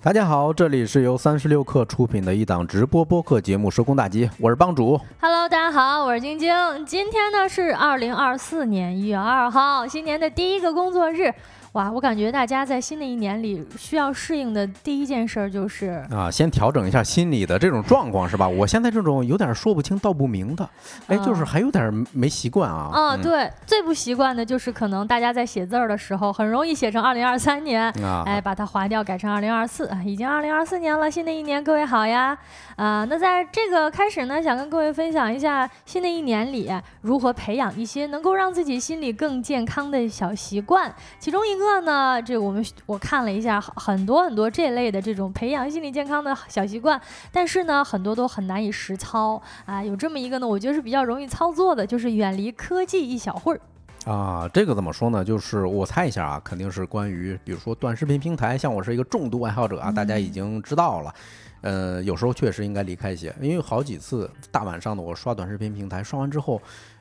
[0.00, 4.98] 大家好，这里是由三十六克出品的一档直播播客节目《收工大吉》，我是帮主。
[5.20, 6.54] Hello，大家好，我是晶晶。
[6.86, 11.34] 今天呢是二零二四年一月二号，新年的第一个工作日。
[11.78, 18.48] 哇，我感觉大家在新的一年里需要适应的第一件事儿就是啊，先调整一下心理的这种状况是吧？
[18.48, 20.68] 我现在这种有点说不清道不明的，
[21.06, 22.90] 哎，就是还有点没习惯啊。
[22.92, 32.36] 啊，对，最不习惯的就是可能大家在写字儿的时候，很容易写成二零二三年，啊，哎，把它划掉，改成二零二四，啊，已经二零二四年了，新的一年各位好呀！
[32.74, 36.68] 啊，那在这个开始呢，想跟各位分享一下新的一年里
[37.02, 40.92] 如何培养一些能够让自己心理更健康的小习惯。
[41.20, 47.00] 其中一个呢，这我们我看了一下，很多很多这类的这种培养心理健康的小习惯，
[47.32, 49.82] 但是呢，很多都很难以实操啊。
[49.82, 53.60] 有这么一个呢，我觉得是比较容易操作的，就是远离科技一小会儿。
[54.04, 55.24] 啊，这个怎么说呢？
[55.24, 61.14] 就是我猜一下啊，肯定是关于，比如说短视频平台，像我是一个重度爱好者啊，大家已经知道了。
[61.60, 66.60] 呃，有时候确实应该离开一些，因为好几次大晚上的我刷短视频平台，刷完之后。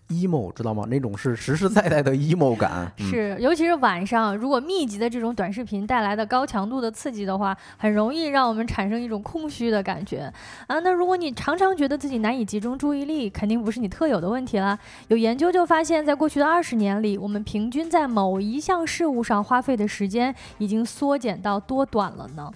[0.10, 0.86] Emo 知道吗？
[0.88, 10.32] 那种是实实在在的 emo 感，嗯、是，尤其是晚上，如果密集的这种短视频带来的高强度的刺激的话，很容易让我们产生一种空虚的感觉
[10.68, 10.80] 啊。
[10.80, 14.78] 那如果你常常觉得自己难以集中注意力，肯定不是你特有的问题啦。
[15.10, 22.52] 有研究就发现，在过去的二十年里，我们平均在某一项事物上花费的时间已经缩减到多短了呢？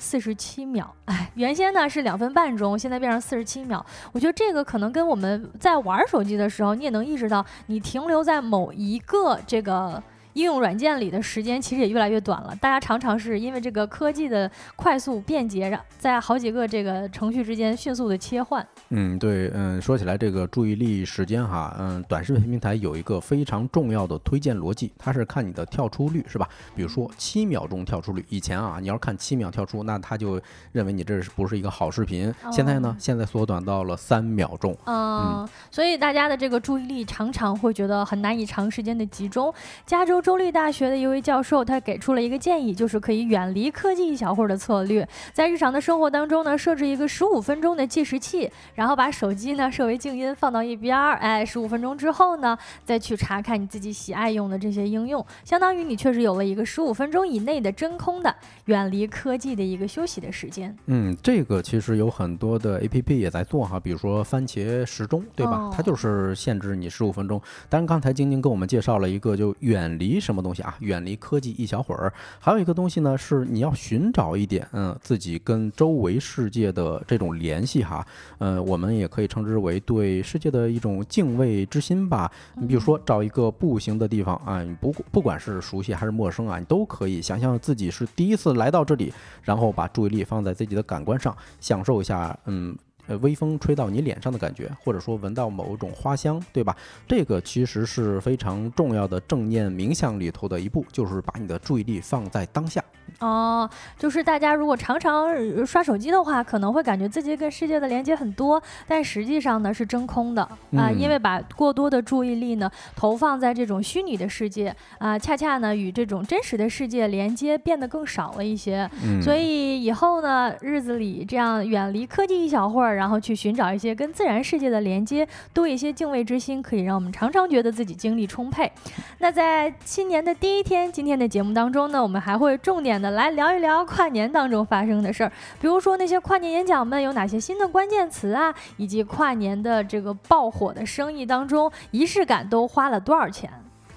[0.00, 3.84] 四十七秒，哎，原先呢是两分半钟，现在变成四十七秒。
[4.12, 10.02] 我觉得这个可能跟我们在玩手机的时候，你也能意识到，你停留在某一个这个
[10.34, 12.54] 应用软件里的时间其实也越来越短了。
[12.60, 18.66] 大家常常是因为这个科技的快速便捷，让在好几个这个程序之间迅速的切换。
[18.90, 26.48] 嗯，对，嗯，说起来这个注意力时间哈，嗯，短视频平台有一个非常重要的推荐逻辑，它是看你的跳出率，是吧？
[26.74, 30.40] 比如说七秒钟跳出率，以前啊，你要是看七秒跳出，那他就
[30.72, 32.30] 认为你这是不是一个好视频。
[32.42, 34.76] 哦、现在呢，现在缩短到了三秒钟。
[34.86, 39.52] 嗯，所以大家的这个注意力常常会觉得很难以长时间的集中。
[39.86, 48.50] 加州州立大学的一位教授，他给出了一个建议，就是可以远离科技一小会儿的策略，在日常的生活当中呢，设置一个十五分钟的计时器。
[48.74, 51.16] 然后把手机呢设为静音，放到一边儿。
[51.16, 58.34] 哎，十五分钟之后呢，再去查看你自己喜爱用的这些应用，相当于你确实有了一个十五分钟以内的真空的
[58.66, 60.74] 远离科技的一个休息的时间。
[60.86, 65.70] 嗯，这个其实有很多的 A P P 也在做哈，比如说番茄时钟，对吧？
[65.72, 67.40] 它就是限制你十五分钟。
[67.68, 70.74] 当然，刚才晶晶跟我们介绍了一个，就远离什么东西啊？
[70.80, 72.12] 远离科技一小会儿。
[72.38, 78.04] 还有一个东西呢，是你要寻找一点，嗯，自己跟周围世界的这种联系哈。
[78.38, 82.30] 呃，我们也可以称之为对世界的一种敬畏之心吧。
[82.56, 92.76] 你比如说找一个步行的地方啊，你不不管是熟悉还是陌生啊，你都可以想象自己是第一次来到这里，然后把注意力放在自己的感官上，享受一下，嗯。
[93.18, 96.76] 微风吹到你脸上的感觉，或者说闻到某种花香，对吧？
[97.06, 102.82] 这个其实是非常重要的正念冥想里头的一步，就是把你的注意力放在当下。
[103.20, 105.28] 哦，就是大家如果常常
[105.66, 118.88] 刷手机的话，可能会感觉自己跟世界的连接很多，但实际上呢是真空的啊、呃，因为把过多的注意力呢投放在这种虚拟的世界啊、呃，恰恰呢与这种真实的世界连接变得更少了一些。
[119.04, 128.72] 嗯、所以以后呢，日子里这样远离科技一小会儿，然后去寻找一些跟自然世界的连接，多一些敬畏之心，可以让我们常常觉得自己精力充沛。
[129.18, 143.50] 那在新年的第一天，今天的节目当中呢，我们还会重点的来聊一聊跨年当中发生的事儿，比如说那些跨年演讲们有哪些新的关键词啊，以及跨年的这个爆火的生意当中，仪式感都花了多少钱。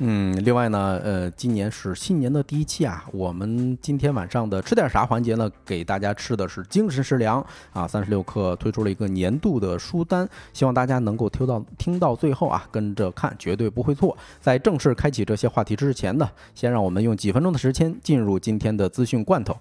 [0.05, 5.49] 嗯，另外呢，呃，今年是新年的第一期啊，我们今天晚上的吃点啥环节呢？
[5.65, 14.17] 给大家吃的是精神食粮啊，三十六氪推出了一个年度的书单，希望大家能够听到听到最后啊，跟着看绝对不会错。
[14.41, 19.55] 在正式开启这些话题之前呢，先让我们用几分钟的时间进入今天的资讯罐头。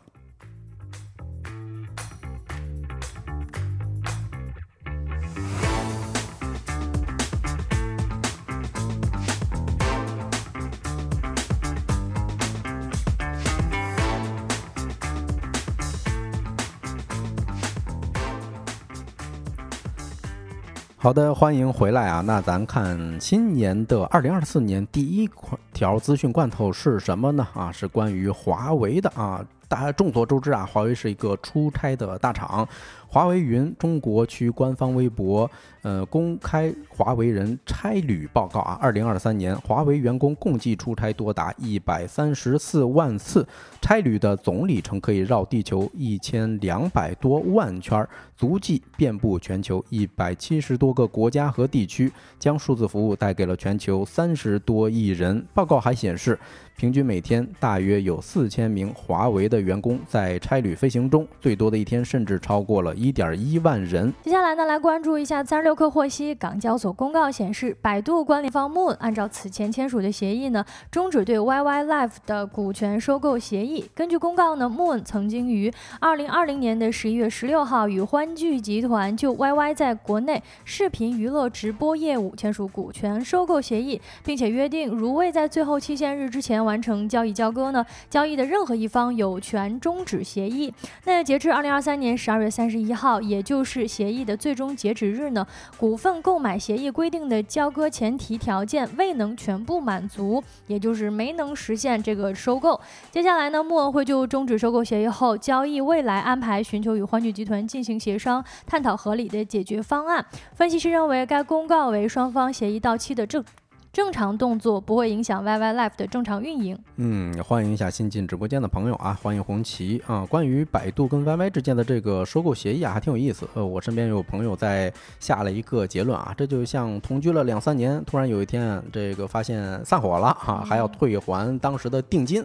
[21.02, 22.20] 好的，欢迎回来啊！
[22.25, 25.28] 那咱看新年的二零二四年第一
[25.72, 27.44] 条资讯罐头是什么呢？
[27.54, 29.44] 啊，是关于华为的啊。
[29.66, 32.69] 大家众所周知啊，华为是一个出差的大厂。
[33.12, 35.50] 华为云中国区官方微博，
[35.82, 43.47] 呃，公开华为人差旅报告啊，二零二三年华为员工共计出差多达一百三十四万次，
[43.82, 55.44] 差旅的总里程可以绕地球一千两百多万圈，足迹遍布全球一百七十多个国家和地区，将数字服务带给了全球三十多亿人。
[55.53, 56.38] 报告还显示，
[56.79, 62.97] 平均每天大约有四千名华为的员工在差旅飞行中，最多的一天甚至超过了。
[63.02, 64.14] 一点一万人。
[64.22, 73.84] 接下来呢，来关注一下三十六氪获悉，港交所公告显示，百度管理方 Moon 按照此前签署的协议呢，终止对 YY Live 的股权收购协议。
[73.93, 90.72] 根据公告呢，Moon 曾经于二零二零年的十一月十六号与欢聚集团就 YY 在国内视频娱乐直播业务签署股权收购协议，并且约定，如未在最后期限日之前完成交易交割呢，交易的任何一方有权终止协议。
[91.04, 92.91] 那截至二零二三年十二月三十一。
[92.94, 95.46] 号，也就是协议的最终截止日呢？
[95.76, 102.80] 股份购买协议规定的交割前提条件未能全部满足，也就是没能实现这个收购。
[103.10, 110.24] 接下来呢，穆恩会就终止收购协议后交易未来安排，寻求与欢聚集团进行协商，探讨合理的解决方案。
[110.54, 113.44] 分析师认为，该公告为双方协议到期的正。
[113.92, 116.78] 正常动作不会影响 YY Life 的正常运营。
[116.96, 120.24] 嗯，欢迎一下新进直播间的朋友啊，欢迎红旗啊。
[120.24, 123.46] 关于百度跟 YY 之间的这个收购协议啊，还挺有意思。
[123.52, 124.90] 呃，我身边有朋友在
[125.20, 132.42] 下了一个结论啊，这就像同居了两三年，突然有一天这个发现散伙了啊，还要退还当时的定金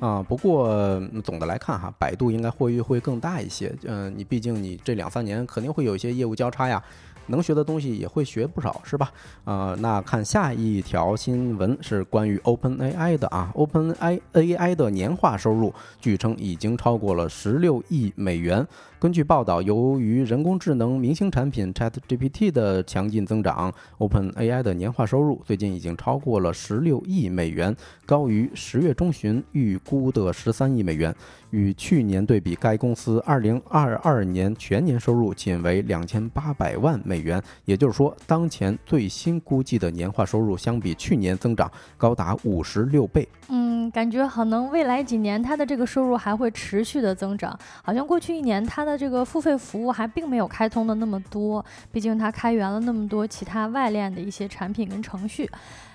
[0.00, 0.22] 啊。
[0.22, 3.74] 不过总的来看哈，百度应该获益会更大一些。
[3.84, 6.82] 嗯，你毕竟你这两三年肯定会有一些业务交叉呀。
[7.30, 9.10] 能学的东西也会学不少，是吧？
[9.44, 18.66] 呃，那看下一条新闻是关于 OpenAI 的啊，OpenAI 的年化收入据称已经超过了十六亿美元。
[19.00, 27.74] 根据报道，由于人工智能明星产品 ChatGPT 的强劲增长，OpenAI 的年化收入最近已经超过了十六亿美元，
[28.04, 31.14] 高于十月中旬预估的十三亿美元。
[31.48, 43.26] 与去年对比，该公司二零二二年全年收入仅为两千八百万美元，也就是说，当前最新估计的年化收入相比去年增长高达五十六倍。
[43.48, 48.89] 嗯，感觉可能未来几年它的这个收入还会持续的增长，好像过去一年它的。
[48.96, 55.50] 这个付费服务还并没有开通的那么多，毕竟它开源了那么多其他外链的一些产品跟程序。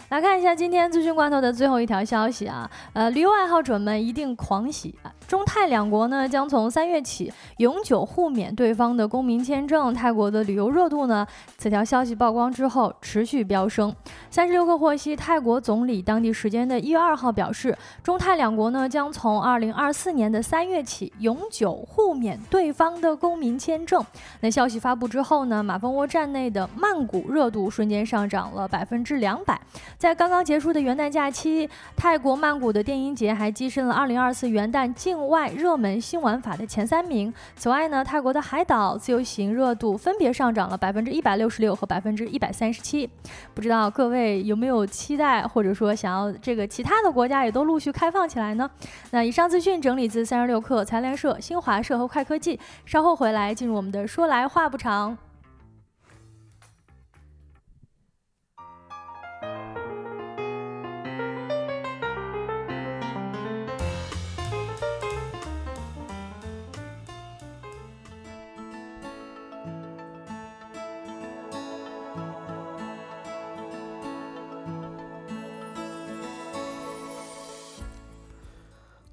[0.10, 5.12] 来看一下今天资讯罐头的最后一条消息啊，呃，旅游爱好者们一定狂喜啊！
[5.28, 11.26] 中泰两国呢将从三月起永久互免对方的公民签证，泰国的旅游热度呢，
[11.58, 13.94] 此条消息曝光之后持续飙升。
[14.30, 24.04] 三十六氪获悉，泰国总理当地时间的一月二号表示，中泰两国呢将从二零二四年的三月起永久互免对方的公民签证。
[24.42, 29.60] 那消息发布之后呢，马蜂窝站内的曼谷热度瞬间上涨了百分之两百。
[29.98, 37.34] 在刚刚结束的元旦假期，泰国曼谷的电音节还跻身了2024元旦境外热门新玩法的前三名。
[37.56, 43.10] 此外呢，泰国的海岛自由行热度分别上涨了百分之一百六十六和百分之一百三十七。
[43.54, 48.70] 不知道各位有没有期待，或者说想要这个其他的国家也都陆续开放起来呢？
[49.12, 52.60] 那以上资讯整理自三十六氪、财联社、新华社和快科技。
[52.86, 55.18] 稍后回来进入我们的说来话不长。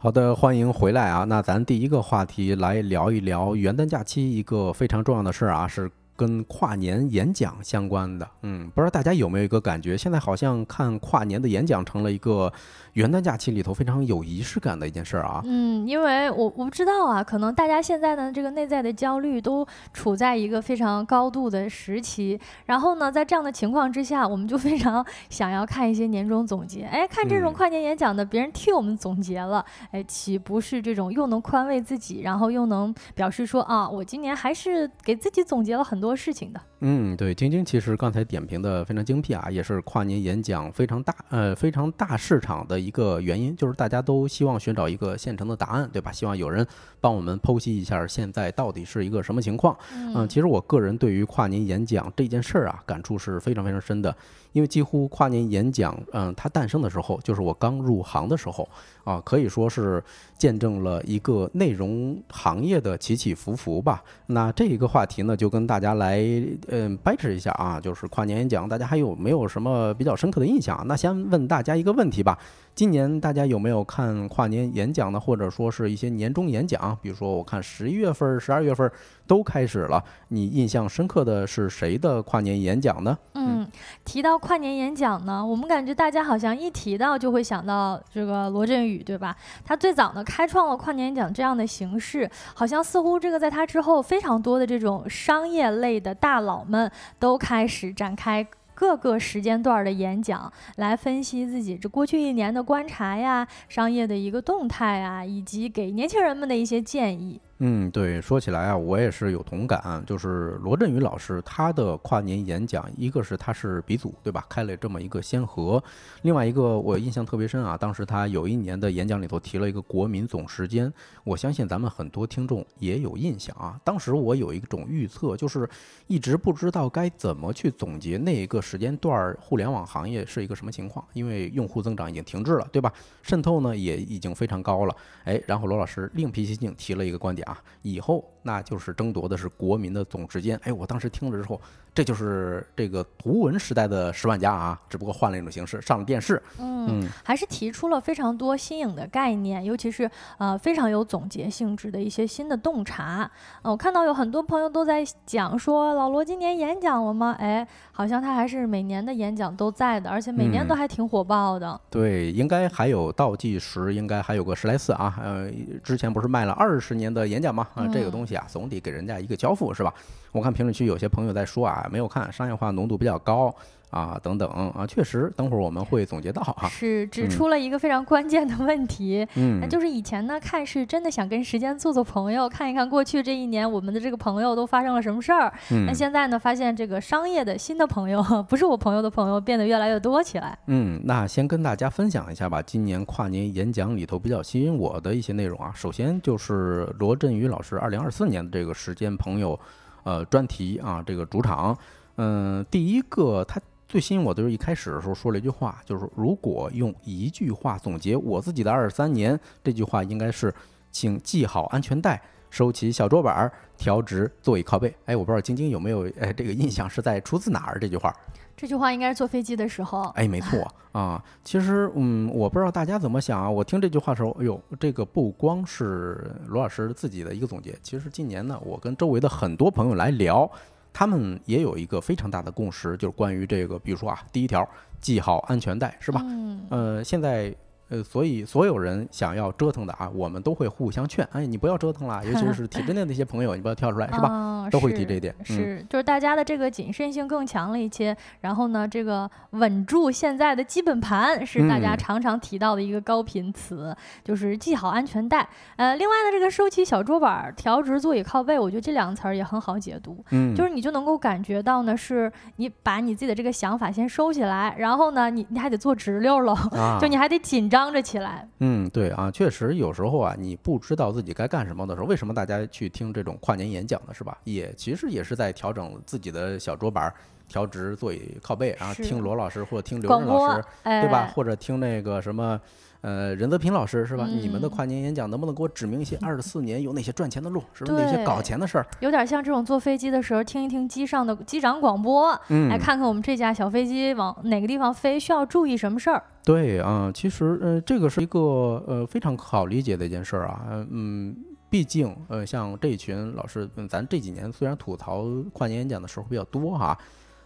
[0.03, 1.23] 好的，欢迎回来啊！
[1.29, 5.89] 那咱第一个话题来聊一聊元旦假期一个非常重要的事儿啊，是。
[6.15, 12.53] 跟跨年演讲相关的，嗯，不知道大家有没有一个感觉，现在好像看跨年的演讲成了一个
[12.93, 15.41] 元旦假期里头非常有仪式感的一件事儿啊。
[15.47, 26.83] 嗯，因为我我不知道啊，可能大家现在呢这个内在的焦虑都处在一个非常高度的时期，然后呢，在这样的情况之下，我们就非常想要看一些年终总结。
[26.83, 36.03] 哎，看这种跨年演讲的，别人替我们总结了，哎，岂不是这种又能宽慰自己，然后又能表示说啊，我今年还是给自己总结了很。
[36.03, 36.61] 多事情的。
[36.81, 46.11] 嗯，对，晶晶其实刚才点评的非常精辟啊，也是跨年演讲非常大呃非常大市场的一个原因，就是大家都希望寻找一个现成的答案，对吧？
[46.11, 46.67] 希望有人
[47.01, 49.77] 帮我们剖析一下现在到底是一个什么情况。
[49.95, 54.15] 嗯，其实我个人对于跨年演讲这件事儿啊，感触是非常非常深的。
[54.53, 58.69] 因为几乎跨年演讲，嗯，它诞生的时候就是我刚入行的时候，
[59.05, 60.03] 啊，可以说是
[60.37, 64.03] 见证了一个内容行业的起起伏伏吧。
[64.27, 66.23] 那这一个话题呢，就跟大家来，
[66.69, 70.83] 嗯，掰扯一下啊，就是跨年演讲，大家还有没有什么比较深刻的印象？
[70.87, 72.39] 那先问大家一个问题吧。
[72.75, 75.21] 今年大家有没有看跨年演讲呢？
[75.21, 76.97] 或者说是一些年终演讲？
[77.03, 78.91] 比如说，我看十一月份、十二月份
[79.27, 80.03] 都开始了。
[80.29, 83.17] 你印象深刻的是谁的跨年演讲呢？
[83.35, 83.67] 嗯，
[84.05, 89.37] 提到跨年演讲呢，我们感觉大家好像一提到就会想到这个罗振宇，对吧？
[89.65, 98.47] 他最早呢开创了跨年演讲这样的形式，好像似乎这个在他之后，非常多的这种商业类的大佬们都开始展开。
[98.75, 107.41] 各个时间段的演讲，来分析自己这过去一年的观察呀，商业的一个动态啊，以及给年轻人们的一些建议。
[107.65, 110.03] 嗯，对，说起来啊，我也是有同感。
[110.05, 114.45] 就是罗振宇老师他的跨年演讲，一个是他是鼻祖，对吧？
[114.49, 115.81] 开了这么一个先河。
[116.23, 120.93] 另外一个我印象特别深啊，当时他有一年的演讲里头提了一个国民总时间，
[121.23, 123.81] 我相信咱们很多听众也有印象啊。
[123.85, 125.69] 当时我有一种预测，就是
[126.09, 132.93] 一直不知道该怎么去总结那一个时间段互联网行业是一个什么情况，因为用户增长已经停滞了，对吧？
[133.23, 134.97] 渗透呢也已经非常高了。
[135.23, 137.63] 哎，然后罗老师另辟蹊径提了一个观点啊啊。
[137.83, 140.59] 以后那就是争夺的是国民的总时间。
[140.65, 141.61] 哎，我当时听了之后，
[141.95, 146.43] 这就是这个图文时代的十万加啊，只不过换了一种形式，上了电视。
[146.59, 153.31] 嗯，还是提出了非常多新颖的概念，尤其是呃非常有总结性质的一些新的洞察。
[153.63, 157.37] 我看到有很多朋友都在讲说，老罗今年演讲了吗？
[157.39, 161.79] 哎，好像他还是每年的演讲都在的，而且每年都还挺火爆的。
[161.91, 165.15] 对，应该还有倒计时，应该还有个十来次啊。
[165.23, 165.51] 呃，
[165.85, 167.69] 之前不是卖了二十年的演讲吗？
[167.75, 169.93] 啊，这个东西啊，总得给人家一个交付，是吧？
[170.33, 173.55] 我看评论区有些朋友在说啊，没有看，商业化浓度比较高。
[173.93, 176.67] 啊，等等啊，确实，等会儿我们会总结到哈。
[176.69, 185.53] 是指出了一个非常关键的问题，嗯，那就是以前呢看是真的想跟时间做做朋友，看一看过去这一年我们的这个朋友都发生了什么事儿。
[185.71, 190.59] 嗯，那现在呢，发现这个商业的新的朋友，不是我朋友的朋友，变得越来越多起来。
[190.69, 199.61] 嗯，那先跟大家分享一下吧，今年跨年演讲里头比较吸引我的一些内容啊，首先就是罗振宇老师二零二四年的这个时间朋友，
[200.05, 201.77] 呃，专题啊，这个主场，
[202.17, 203.61] 嗯，第一个他。
[203.93, 210.51] 最吸引我的就是一开始的时候说了一句话，就是如果用一句话总结我自己的二十三年，这句话应该是，
[210.91, 212.19] 请系好安全带，
[212.49, 214.97] 收起小桌板，调直座椅靠背。
[215.05, 218.11] 哎，我不知道晶晶有没有哎这个印象是在出自哪儿这句话？
[218.57, 220.05] 这句话应该是坐飞机的时候。
[220.15, 221.23] 哎，没错 啊。
[221.45, 223.51] 其实嗯，我不知道大家怎么想啊。
[223.51, 230.51] 我听这句话的时候，哎呦，这个不光是罗老师自己的一个总结，其实今年呢，我跟周围的很多朋友来聊。
[230.93, 234.67] 他们也有一个非常大的共识，就是关于这个，比如说啊，第一条
[235.01, 236.21] 系好安全带，是吧？
[236.25, 236.67] 嗯。
[236.71, 237.55] 呃，现在
[237.93, 244.67] 呃，所以所有人想要折腾的啊，我们都会互相劝，哎，你不要折腾了，尤其是体制内的一些朋友，你不要跳出来，是吧？
[244.71, 245.35] 都会提这一点。
[245.45, 248.17] 是，就是大家的这个谨慎性更强了一些。
[248.41, 253.95] 然后呢，这个稳住现在的基本盘是大家常常提到的一个高频词，
[254.25, 255.47] 就是系好安全带。
[255.77, 260.25] 呃，另外呢，这个收起小桌板，调直座椅靠背，我觉得这两个词儿也很好解读。
[260.31, 266.57] 嗯，就是你就能够感觉到呢，是你把你自己的这个想法先收起来，然后呢，你你还得坐直溜了，
[266.99, 268.47] 就你还得紧张着起来。
[268.59, 274.13] 嗯，对啊，确实有时候啊，你不知道自己该干什么的时候，为什么大家去听这种跨年演讲呢？
[274.13, 274.37] 是吧？
[274.45, 277.13] 也其实也是在调整自己的小桌板，
[277.49, 281.33] 调直座椅靠背，然后听罗老师或者听刘润老师，对吧？
[281.35, 282.61] 或者听那个什么。
[283.03, 284.27] 呃，任泽平老师是吧？
[284.27, 288.87] 你们的跨年演讲能不能给我指明一些二十四年有哪些赚钱的路，是不是哪些搞钱的事儿？
[289.01, 296.23] 有点像这种坐飞机的时候听一听机上的机长广播，嗯来看看我们这架小飞机往哪个地方飞，需要注意什么事儿？
[296.45, 298.39] 对啊，其实呃，这个是一个
[298.87, 300.87] 呃非常好理解的一件事儿啊。
[300.91, 301.37] 嗯，
[301.69, 306.97] 毕竟呃，像这一群老师，嗯咱这几年虽然吐槽跨年演讲的时候比较多哈。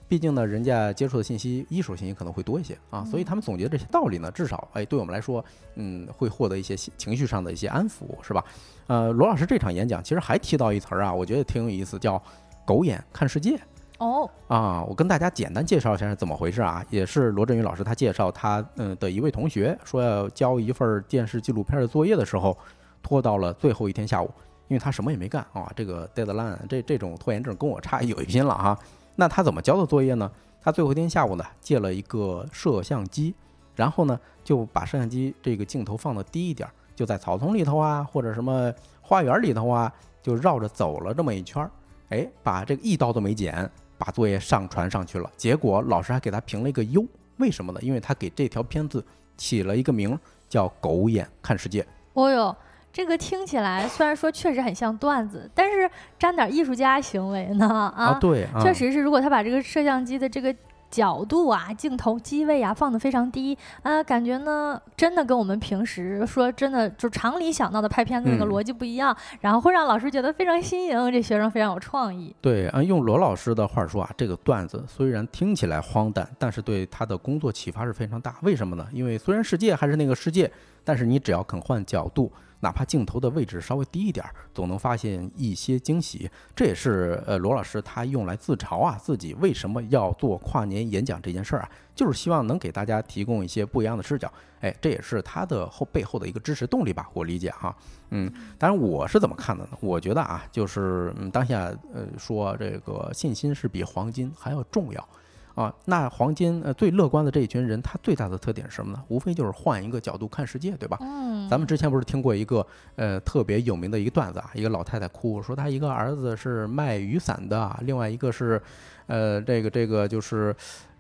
[0.09, 5.45] 毕竟呢，人家接触的信息一手信息可能会多一些啊，所以他们总结这些道理呢，至少哎，对我们来说，
[5.75, 8.45] 嗯，会获得一些情绪上的一些安抚，是吧？
[8.87, 12.23] 呃，罗老师这场演讲其实还提到一词儿啊，我觉得挺有意思，叫
[12.65, 13.59] “狗眼看世界”。
[13.99, 22.57] 哦，啊，我跟大家简单介绍一下是怎么回事啊，也是罗振宇老师他介绍他嗯的一位同学说要交一份电视纪录片的作业的时候，
[23.03, 24.31] 拖到了最后一天下午。
[24.69, 28.77] 因为他什么也没干啊，这个 deadline 这这种拖延症跟我差有一拼了哈。
[29.17, 30.31] 那他怎么交的作业呢？
[30.63, 33.35] 他最后一天下午呢，借了一个摄像机，
[33.75, 39.93] 然后呢就把摄像机这个镜头放的低一点，就在草丛里头啊，或者什么花园里头啊，
[40.23, 41.71] 就绕着走了这么一圈儿，
[42.09, 45.31] 哎，把这个一刀都没剪，把作业上传上去了。
[45.37, 47.05] 结果老师还给他评了一个优，
[47.39, 47.81] 为什么呢？
[47.81, 49.05] 因为他给这条片子
[49.37, 50.19] 起了一个名
[50.49, 51.87] 叫“狗眼看世界”。
[52.15, 52.57] 哦哟，
[52.97, 55.87] 这个听起来虽然说确实很像段子，但是
[56.19, 60.57] 沾点艺术家行为呢啊，对，啊确实是，如果他把这个摄像机的这个
[60.91, 72.35] 角度啊、镜头机位啊放得非常低，啊，感觉呢真的跟我们平时说真的就常理想到的拍片子那个嗯逻辑不一样，然后会让老师觉得非常新颖，这学生非常有创意。
[72.41, 78.37] 对，啊用罗老师的话说啊，这个段子虽然听起来荒诞，但是对他的工作启发是非常大。
[78.41, 78.87] 为什么呢？
[78.91, 80.51] 因为虽然世界还是那个世界，
[80.83, 82.33] 但是你只要肯换角度，
[82.67, 86.29] 哪怕镜头的位置稍微低一点儿，总能发现一些惊喜。
[86.53, 94.33] 这也是呃罗老师他用来自嘲啊自己为什么要做跨年演讲这件事儿啊，就是希望能给大家提供一些不一样的视角。
[94.63, 97.73] 哎，这也是他的后背后的一个支持动力吧，我理解哈。
[98.11, 99.71] 嗯，当然我是怎么看的呢？
[99.81, 105.09] 我觉得啊，就是嗯，当下呃说这个信心是比黄金还要重要
[105.57, 105.75] 啊。
[105.87, 109.03] 那黄金呃最乐观的这一群人，他最大的特点是什么呢？
[109.09, 110.97] 无非就是换一个角度看世界，对吧？
[111.01, 118.63] 嗯，咱们之前不是听过一个呃特别有名的一个段子啊，一个老太太哭说她一个儿子是卖雨伞的，另外一个是
[119.09, 120.55] 呃这个这个就是。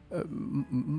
[0.09, 0.23] 呃，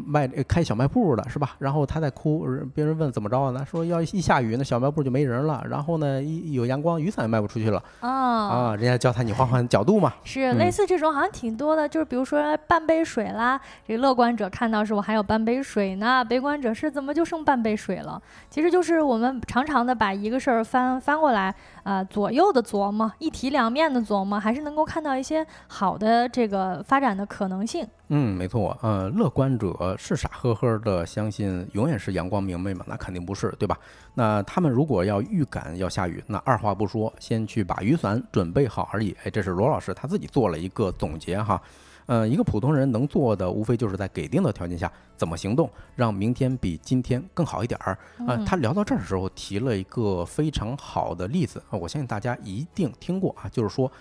[0.05, 1.55] 卖开小卖部的是吧？
[1.59, 3.65] 然后他在哭，别人问怎么着呢？
[3.65, 5.63] 说要一下雨，那小卖部就没人了。
[5.69, 8.09] 然后呢，一有阳光，雨伞也卖不出去了啊。
[8.09, 8.75] 啊。
[8.75, 10.13] 人家教他你换换角度嘛。
[10.15, 18.21] 嗯是类似这种好像挺多的，就是比如说半杯水啦，这个乐观者看到是我还有半杯水呢，悲观者是怎么就剩半杯水了？
[18.49, 27.87] 其实就是我们常常的把一个事儿翻翻过来，啊，左右的琢磨，一体两面的琢磨，还是能够看到一些好的这个发展的可能性。
[28.09, 32.85] 嗯，没错，呃，乐观者是傻呵呵的相信永远是阳光明媚嘛？
[32.87, 33.77] 那肯定不是，对吧？
[34.13, 39.13] 那他们如果要预感要下雨，那二话不说，先去把雨伞准备好而已。
[39.23, 41.61] 哎，这是罗老师他自己做了一个总结哈。
[42.05, 47.91] 呃，一个普通人能做的，无非就是在给定的条件下怎么行动，让明天比今天更好一点儿。
[48.19, 53.91] 啊、嗯他聊到这儿的时候提了一个非常好的例子啊，我相信大家一定听过啊，就是说，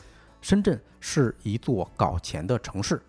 [0.40, 3.02] 深圳是一座搞钱的城市。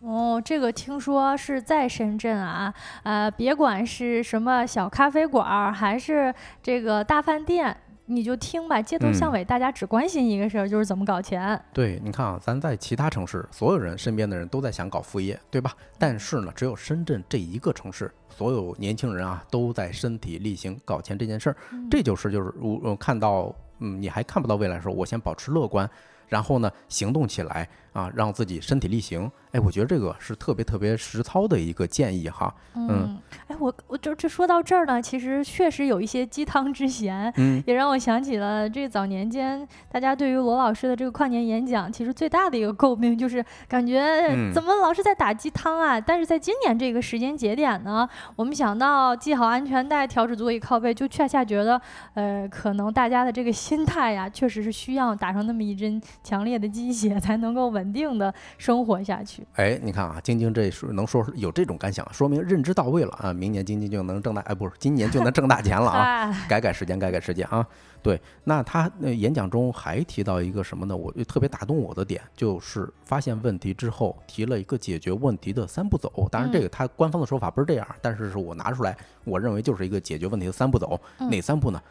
[0.00, 7.76] 哦，这个听说是在深圳啊，呃，别管是什么小咖啡馆儿，还是这个大饭店，
[8.06, 11.62] 你就听吧，街头巷嗯尾，大家只关心一个事儿，就是怎么搞钱。
[11.74, 15.72] 对，你看啊，咱在其他城市，所有人身边的人都在想搞副业，对吧？
[15.98, 21.56] 但是呢，只有深圳这一个城市，所有年轻人啊都在身体力行搞钱这件事儿。
[21.90, 25.88] 这就是就是我呃看到嗯你还看不到未来的时候，我先保持乐观，
[26.26, 29.30] 然后呢行动起来啊，让自己身体力行。
[29.52, 32.54] 哎，我觉得这个是特别特别实操的一个建议哈。
[32.74, 46.00] 嗯，哎，我我就这说到这儿呢，其实确实有一些鸡汤之嫌，嗯 也让我想起了这早年间大家对于罗老师的这个跨年演讲，其实最大的一个诟病就是感觉嗯怎么老是在打鸡汤啊？
[46.00, 51.80] 但是在今年这个时间节点呢，我们想到系好安全带、调整座椅靠背，就恰恰觉得，
[52.14, 59.46] 呃，可能大家的这个心态呀，确实是需要打上那么一针强烈的鸡血，才能够稳定的生活下去。
[59.54, 66.00] 哎，你看啊，晶晶这是能说有这种感想，说明认知到位了啊，明年晶晶就能挣大，哎，不是，今年就能挣大钱了啊。
[66.30, 67.66] 啊，改改时间，改改时间啊。
[68.02, 70.96] 对，那他那演讲中还提到一个什么呢？
[70.96, 76.26] 我就特别打动我的点，就是发现问题之后提了一个解决问题的三步走。
[76.30, 80.98] 当然，这个他官方的说法不是这样，但是是我拿出来，我认为就是一个解决问题的三步走。
[81.18, 81.82] 嗯哪三步呢？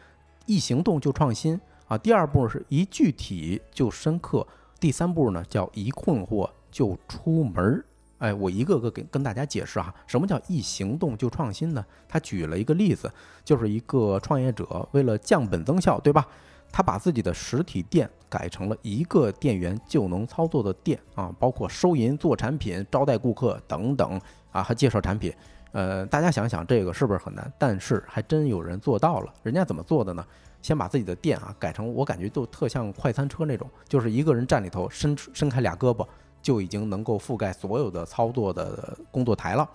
[0.46, 1.96] 一行动就创新啊。
[1.96, 4.44] 第二步是一具体就深刻。
[4.80, 7.84] 第三步呢叫一困惑就出门儿。
[8.18, 11.84] 哎，我一个个给跟大家解释啊，什么叫一行动就创新呢？
[12.08, 13.10] 他举了一个例子，
[13.44, 16.26] 就是一个创业者为了降本增效，对吧？
[16.70, 24.20] 他把自己的实体店改成了一个店员就能操作的店啊，包括收银、做产品、招待顾客等等
[24.52, 25.32] 啊，还介绍产品。
[25.72, 27.50] 呃，大家想想这个是不是很难？
[27.58, 29.32] 但是还真有人做到了。
[29.42, 30.24] 人家怎么做的呢？
[30.62, 36.06] 先把自己的店啊改成，我感觉就特像快餐车那种，就是一个人站里头伸伸开俩胳膊，
[36.42, 39.68] 就已经能够覆盖所有的操作的工作台了。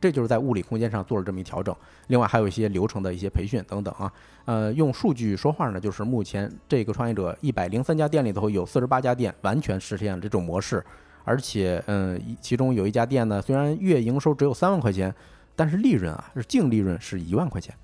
[0.00, 1.74] 这就是在物理空间上做了这么一调整。
[2.06, 4.10] 另外还有一些流程的一些培训等等啊。
[4.46, 10.82] 呃，用数据说话呢，就是目前这个创业者一百零三家店里头有四十八家店完全实现了这种模式，
[11.24, 15.14] 而且嗯，其中有一家店呢，虽然月营收只有三万块钱，
[15.54, 17.74] 但是利润啊是净利润是一万块钱。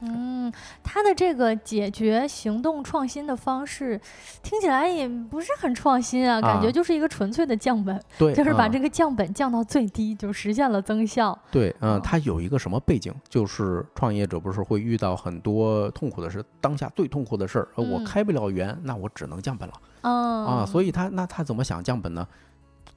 [0.00, 4.00] 嗯，他的这个解决行动创新的方式，
[4.42, 11.36] 听起来也不是很创新啊，感觉就是一个纯粹的降本，对，就是把这个降本降到最低，就实现了增效。
[11.50, 13.12] 对，嗯，他有一个什么背景？
[13.28, 19.74] 就是创业者不是会遇到很多痛苦的事，当下最痛苦的事儿，我开不了源，那我只能降本了。
[20.02, 22.26] 嗯啊，所以他那他怎么想降本呢？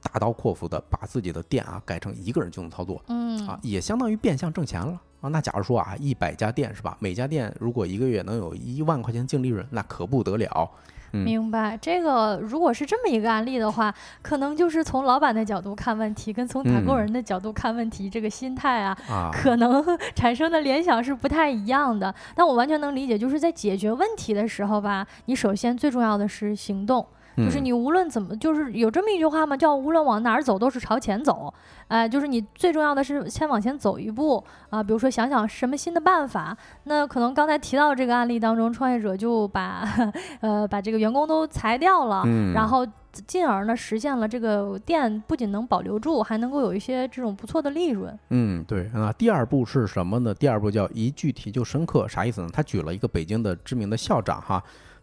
[0.02, 5.28] 大刀阔斧的把自己的店啊改成一个人就能操作，嗯啊，也相当于变相挣钱了啊。
[5.28, 6.96] 那假如说啊，一百家店是吧？
[6.98, 10.70] 每家店如果一个月能有一万块钱净利润，那可不得了。
[11.14, 18.96] 明白这个，如果是这么一个案例的话，可能就是从老板的角度看问题，跟从打工人的角度看问题，这个心态啊，
[19.30, 19.84] 可能
[20.16, 22.14] 产生的联想是不太一样的。
[22.34, 27.06] 但我完全能理解，就是在解决问题的时候吧，你首先最重要的是行动。
[27.36, 31.52] 就是你无论怎么，就是有这么一句话嘛，叫无论往哪儿走都是朝前走，
[31.88, 34.82] 哎，就是你最重要的是先往前走一步啊。
[34.82, 39.88] 比如说想想什么新的办法，那可能刚才提到这个案例当中，创业者就把
[40.40, 42.22] 呃把这个员工都裁掉了，
[42.54, 48.18] 然后进而呢实现了这个店不仅能保留住，还能够有一些这种不错的利润。
[48.30, 49.12] 嗯，对啊。
[49.12, 50.34] 第二步是什么呢？
[50.34, 52.48] 第二步叫一具体就深刻，啥意思呢？
[52.52, 54.62] 他举了一个北京的知名的校长哈。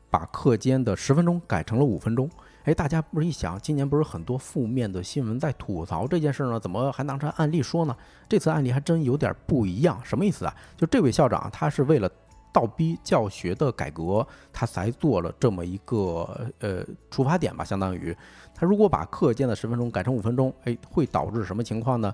[0.09, 2.29] 把课间的十分钟改成了五分钟，
[2.63, 6.59] 哎，大家不是一想，今年不是很多负面的新闻在吐槽这件事儿呢？
[6.59, 7.95] 怎么还拿成案例说呢？
[8.27, 10.55] 这次案例还真有点不一样，什么意思啊？
[10.75, 12.09] 就这位校长，他是为了
[12.51, 18.15] 倒逼教学的改革，他才做了这么一个呃出发点吧，相当于
[18.55, 22.13] 他如果把课间的十分钟改成五分钟，哎，会导致什么情况呢？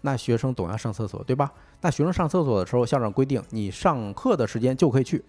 [0.00, 1.52] 那学生总要上厕所，对吧？
[1.80, 5.24] 那学生上厕所的时候，校长规定你上课的时间就可以去。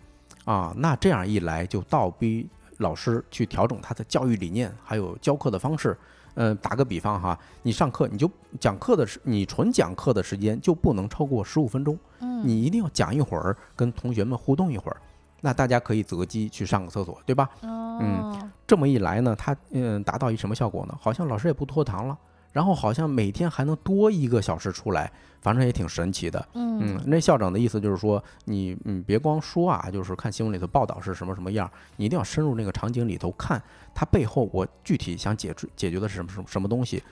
[0.47, 5.95] 啊，那这样一来就倒逼老师去调整他的教育理念，还有教课的方式。
[6.35, 11.97] 嗯，打个比方哈，你上课你就讲课的时，你纯讲课的时间就不能超过十五分钟。
[12.19, 14.97] 嗯，你一定要讲一会儿，跟同学们互动一会儿。
[15.41, 17.49] 那大家可以择机去上个厕所，对吧？
[17.61, 20.97] 哦，嗯，这么一来呢，他嗯达到一什么效果呢？
[21.01, 22.17] 好像老师也不拖堂了。
[22.51, 26.43] 然后好像每天还能多一个小时出来，反正也挺神奇的。
[26.53, 33.61] 嗯，那校长的意思就是说，你嗯别光说啊，就是看新闻里头报道是什么什么样，你一定要深入那个场景里头看，
[33.93, 37.03] 它背后我具体想解决解决的是什么什么什么东西，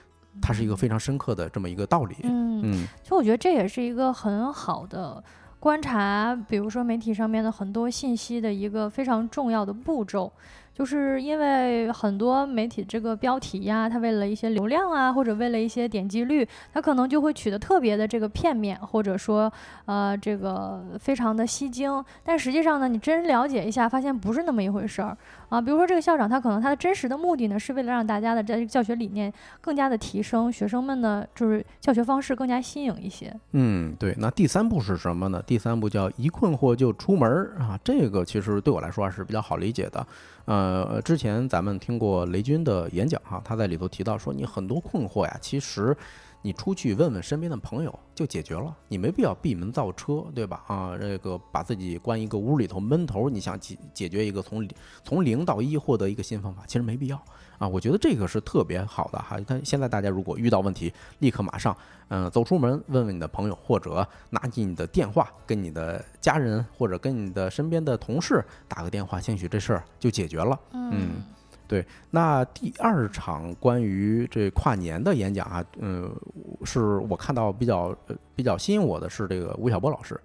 [0.42, 2.16] 它是一个非常深刻的这么一个道理。
[2.22, 5.22] 嗯嗯，其实我觉得这也是一个很好的
[5.60, 10.32] 观察，比如说媒体上面的很多信息的一个非常重要的步骤。
[10.76, 19.50] 就是因为很多媒体这个标题呀，它为了一些流量啊，或者为了一些点击率，它可能就会取得特别的这个片面，或者说
[19.86, 22.04] 呃这个非常的吸睛。
[22.22, 25.16] 但实际上呢，你真了解一下，发现不是那么一回事儿
[25.48, 25.60] 啊。
[25.60, 33.34] 比如说这个校长，他可能他的真实的目的呢，是为了让大家的这个教学理念更加的提升，学生们呢就是教学方式更加新颖一些。
[33.52, 34.14] 嗯，对。
[34.18, 35.42] 那第三步是什么呢？
[35.46, 40.06] 第三步叫一困惑就出门儿啊，这个其实对我来说还是比较好理解的。
[40.46, 45.96] 呃，之前咱们听过雷军的演讲哈，他在里头提到说，你很多困惑呀，其实
[46.46, 50.62] 你出去问问身边的朋友就解决了，你没必要闭门造车，对吧？
[50.68, 54.68] 啊，这个把自己关一个屋里头闷头，你想解解决一个从
[55.02, 57.20] 从零到一获得一个新方法，其实没必要。
[57.58, 59.36] 啊，我觉得这个是特别好的哈。
[59.44, 70.56] 但现在大家如果遇到问题，立刻马上，嗯，走出门问问你的朋友，或者拿起你的电话跟你的家人或者跟你的身边的同事打个电话，兴许这事儿就解决了。
[70.72, 71.24] 嗯，
[71.66, 71.84] 对。
[72.10, 76.14] 那第二场关于这跨年的演讲啊，嗯，
[76.64, 77.96] 是我看到比较
[78.34, 80.20] 比较吸引我的是这个吴晓波老师。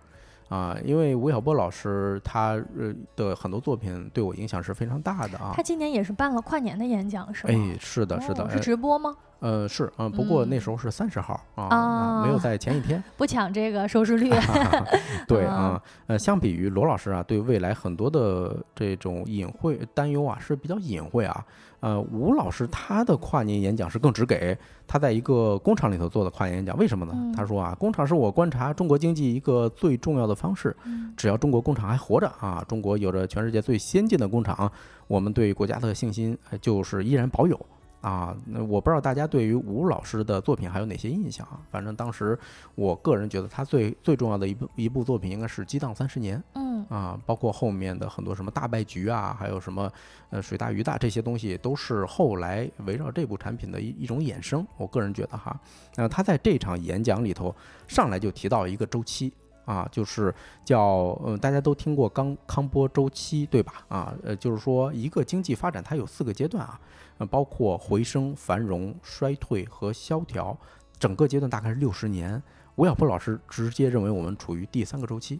[0.49, 5.53] 啊，因为吴晓波老师他呃的很多作品对我影响是非常大的啊。
[5.55, 7.53] 他今年也是办了跨年的演讲，是吗？
[7.53, 8.49] 哎，是的，是的。
[8.49, 9.15] 是直播吗？
[9.41, 13.03] 呃，是，嗯，不过那时候是三十号啊，没有在前一天。
[13.17, 14.29] 不抢这个收视率。
[15.27, 21.43] 对啊，呃，相比于罗老师啊，对未来很多的这种隐晦担忧啊，是比较隐晦啊。
[21.79, 27.33] 呃，吴老师他的跨年演讲是更直给，他在一个工厂里头做的跨年演讲，为什么呢？
[27.35, 30.75] 他说啊，工厂是我观察中国经济一个最重要的方式，
[31.17, 34.71] 只要中国工厂还活着啊，中国有着全世界最先进的工厂，
[35.07, 37.59] 我们对国家的信心就是依然保有。
[38.01, 41.61] 啊，那我不知道大家对于吴老师的作品还有哪些印象啊？
[41.69, 42.37] 反正当时
[42.75, 46.37] 我个人觉得他最最重要的一部一部作品应该是《激荡三十年》。
[46.55, 49.89] 嗯啊，包括后面的很多什么大败局啊，还有什么
[50.31, 54.65] 呃水大鱼大这些东西，都是后来围绕这部产品的一一种衍生。
[54.77, 55.57] 我个人觉得哈，
[55.95, 57.55] 那他在这场演讲里头
[57.87, 59.31] 上来就提到一个周期
[59.63, 60.33] 啊，就是
[60.65, 63.85] 叫呃大家都听过康康波周期对吧？
[63.87, 66.79] 啊呃就是说一个经济发展它有四个阶段啊。
[67.25, 70.57] 包括回升、繁荣、衰退和萧条，
[70.99, 72.41] 整个阶段大概是六十年。
[72.75, 75.39] 吴晓波老师直接认为我们处于第三个周期。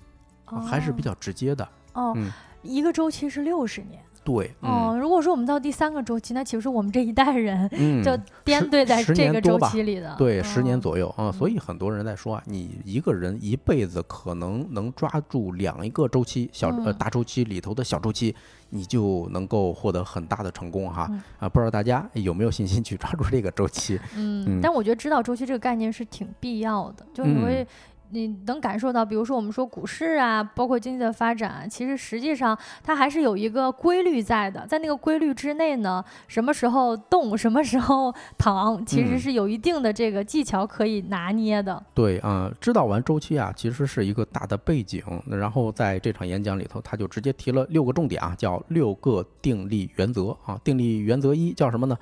[0.68, 1.64] 还是比较直接的。
[1.94, 2.30] 哦，嗯
[2.62, 4.02] 一个周期是六十年。
[4.24, 10.16] 对，哦，如果说我们到第三个周期，那岂不是我们这一代人嗯，就编队在这个周期里的？
[10.16, 18.36] 对，十年嗯左右啊，所以很多人在说啊，你一个人一辈子可能能抓住两一个周期小呃嗯大周期里头的小周期，
[18.70, 21.50] 你就能够获得很大的成功哈嗯啊！
[21.50, 24.00] 不知道大家有没有信心去抓住这个周期？
[24.16, 27.68] 嗯，嗯但我觉得知道周期这个概念是挺必要的，就你嗯会。
[28.12, 41.82] 你能感受到，比如说我们说股市啊，包括经济的发展啊，其实实际上它还是有一个规律在的，在那个规律之内呢，什么时候动，什么时候躺，其实嗯是有一定的这个技巧可以拿捏的。
[41.94, 45.02] 对啊、知道完周期啊，其实是一个大的背景。
[45.28, 50.60] 然后在这场演讲里头，他就直接提了六个重点啊，叫六个定力原则啊。
[50.64, 51.98] 定力原则一叫什么呢？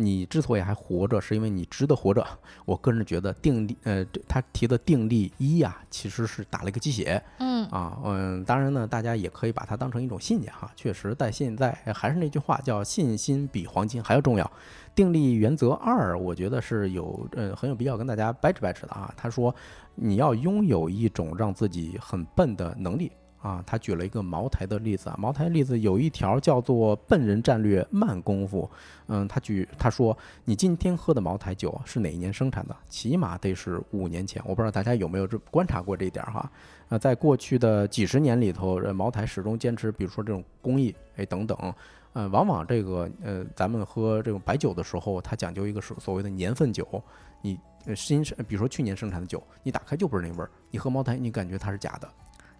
[0.00, 2.26] 你之所以还活着，是因为你值得活着。
[2.64, 7.98] 我个人觉得定力，呃，他提的定力一呀、其实是打了一个鸡血嗯啊。
[8.04, 10.70] 嗯，当然呢，大家也可以把它当成一种信念哈。
[10.74, 14.50] 确实，在现在还是那句话，叫信心比黄金还要重要。
[14.94, 19.12] 定力原则二，我觉得是有呃很有必要跟大家掰扯掰扯的啊。
[19.16, 19.54] 他说，
[19.94, 23.62] 你要拥有一种让自己很笨的能力啊。
[23.66, 28.68] 他举了一个茅台的例子啊，茅台例子有一条叫做“笨人战略慢功夫”。
[29.08, 32.76] 嗯，他举他说，你今天喝的茅台酒是哪一年生产的？
[32.88, 34.42] 起码得是五年前。
[34.44, 36.50] 我不知道大家有没有这观察过这一点哈。
[36.88, 41.74] 呃，在过去的几十年里头，呃茅台始终坚持，比如说这种工艺，哎等等。
[42.12, 46.86] 呃，往往这个呃，咱们喝这种白酒的时候，它讲究一个是所谓的年份酒。
[47.40, 50.50] 你呃新生，比如说去年生产的酒，你打开就不是那味儿。
[50.72, 52.08] 你喝茅台，你感觉它是假的。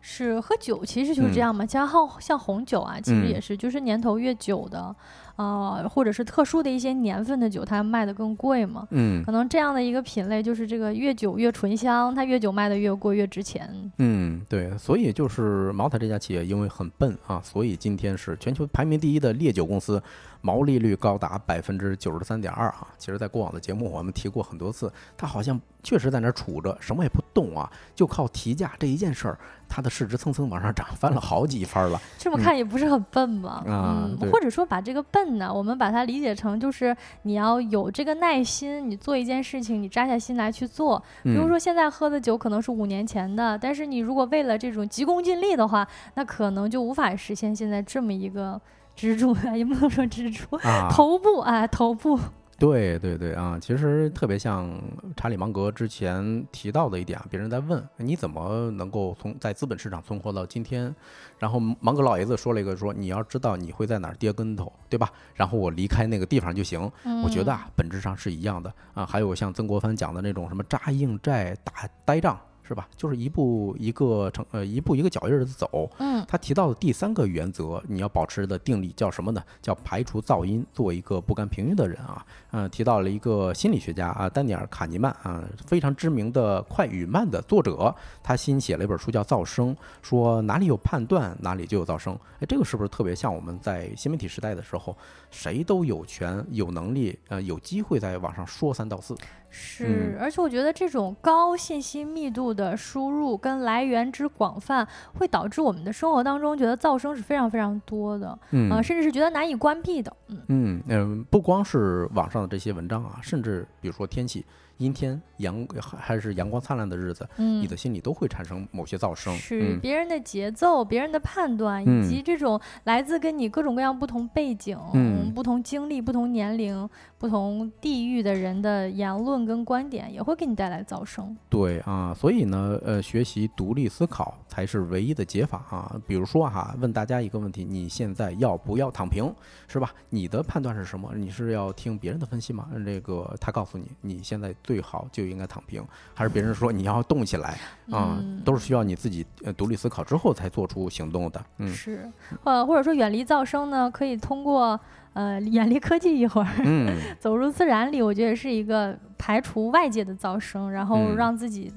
[0.00, 4.94] 是喝酒其实就是这嗯样嘛，加上像红酒啊，其实嗯也是，就是年头越久的，
[5.36, 8.86] 呃，或者是特殊的一些年份的酒，它卖的更贵嘛。
[8.90, 13.70] 嗯可能这样的一个品类，就是这个越久越醇香，它越久卖的越贵越值钱。
[13.98, 20.02] 嗯，对，所以就是茅台这家企业因为很笨啊，所以今天是全球排名第一的烈酒公司，
[20.40, 22.86] 毛利率高达百分之九十三点二啊。
[22.98, 32.00] 其实，在过往的节目我们提过很多次，它好像确实在那儿杵着，什么也不动啊，就靠提价这一件事儿，它的市值蹭蹭往上涨，翻了好几番了。
[32.18, 33.62] 这么看也不是很笨吧？
[33.66, 41.02] 嗯或者说把这个笨呢，我们把它理解成就是你要有这个耐心，你做一件事情，你扎下心来去做。
[41.22, 48.60] 比如嗯说现在喝的酒可能是五年前的，但是你如果为了这种急功近利的话，那可能就无法实现现在这么一个
[49.00, 52.20] 支柱啊，也不能说支柱，啊，头部啊，头部。
[52.58, 54.70] 对对对啊，其实特别像
[55.16, 60.94] 查理芒格之前提到的一点啊，别人在问你怎么能够从在资本市场存活到今天，
[61.38, 65.10] 然后芒格老爷子说了一个说你要知道你会在哪儿跌跟头，对吧？
[65.34, 66.78] 然后我离开那个地方就行。
[67.24, 69.06] 我觉得啊，本质上是一样的啊。
[69.06, 72.38] 还有像曾国藩讲的那种什么扎硬寨打呆仗。
[72.70, 72.88] 是吧？
[72.96, 79.42] 就是一步一个成呃一步一个脚印儿的走，嗯他提到的第三个原则，你要保持的定力叫什么呢？
[79.60, 82.24] 叫排除噪音，做一个不甘平庸的人啊。
[82.52, 92.16] 嗯、提到了一个心理学家啊，丹尼尔·卡尼曼啊，非常知名的《快与慢》的作者，他新写了一本书叫《噪声》，说哪里有判断，哪里就有噪声。
[92.38, 94.96] 哎，这个是不是特别像我们在新媒体时代的时候，
[95.32, 99.16] 谁都有权、有能力、呃，有机会在网上说三道四？
[99.50, 104.86] 是，而且我觉得这种高信息密度的输入跟来源之广泛，
[105.18, 110.16] 会导致我们的生活当中觉得噪声是非常非常多的，嗯啊，甚至是觉得难以关闭的。
[110.28, 114.44] 嗯，嗯嗯，不光是网上的这些文章啊，甚至比如说天气
[114.80, 119.36] 阴天、阳还还是阳光灿烂的日子，嗯你的心里都会产生某些噪声。
[119.36, 126.88] 是嗯别人的节奏、别人的判断，嗯以及这种来自跟你各种各样不同背景、嗯不同经历、不同年龄、
[127.18, 131.36] 不同地域的人的言论跟观点，也会给你带来噪声。
[131.50, 136.00] 对啊，所以呢，呃，学习独立思考才是唯一的解法啊。
[136.06, 139.30] 比如说哈，问大家一个问题：你现在要不要躺平，
[139.68, 139.92] 是吧？
[140.08, 141.12] 你的判断是什么？
[141.14, 142.68] 你是要听别人的分析吗？
[142.72, 147.58] 嗯这个他告诉你，你现在最好就应该躺平，还是别人说你要动起来
[147.90, 148.16] 啊？
[148.20, 151.44] 嗯都是需要你自己呃独立思考之后才做出行动的。
[151.58, 152.08] 嗯是，
[152.44, 154.78] 呃，或者说远离噪声呢，可以通过
[155.14, 156.96] 呃远离科技一会儿，嗯。
[157.18, 161.72] 走入自然里，我觉得是一个排除外界的噪声，然后嗯让自己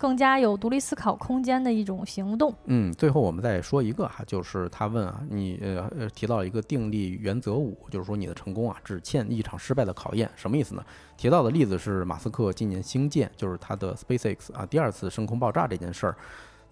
[0.00, 2.54] 更加有独立思考空间的一种行动。
[2.64, 10.82] 嗯，最后我们再说一个哈，就是他问啊，你呃提到了一个定力原则五，就是说你的成功啊只欠一场失败的考验，什么意思呢？
[11.18, 16.16] 提到的例子是马斯克今年星舰，就是他的 SpaceX 啊第二次升空爆炸这件事儿。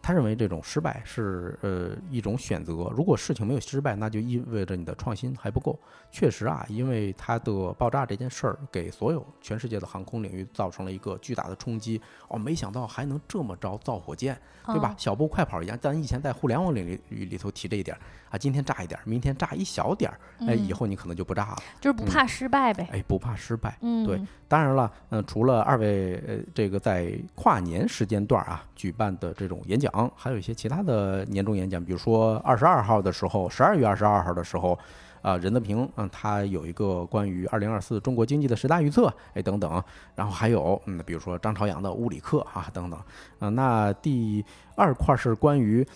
[0.01, 5.79] 他认为这种失败是呃一种选择，如果事情没有失败，那就意味着你的创新还不够。
[6.11, 12.01] 确实啊，因为它的爆炸这件事儿，给所有全世界的航空领域造成了一个巨大的冲击。
[12.29, 14.95] 哦，没想到还能这么着造火箭，对吧？
[14.97, 17.95] 小步快跑一样，咱以前在互联网领域里头提这一点
[18.31, 22.89] 啊，今天炸一点，明天炸一小点儿，哎，以后你可能就不炸了，就是不怕失败呗。
[22.93, 23.77] 哎，不怕失败。
[23.83, 24.19] 嗯，对。
[24.49, 34.79] 当然了，嗯，除了二位呃这个在跨年时间段啊举办的这种演讲，还有一些其他的年终演讲，比如说二十二号的时候，十二月二十二号的时候。
[35.23, 39.83] 啊，任泽平，嗯，他有一个关于二零二四中国经济的十大预测，哎，等等，
[40.15, 43.01] 然后还有，嗯，比如说张朝阳的物理课啊，等等，
[43.39, 44.45] 啊，那第
[44.77, 45.87] 二块是关于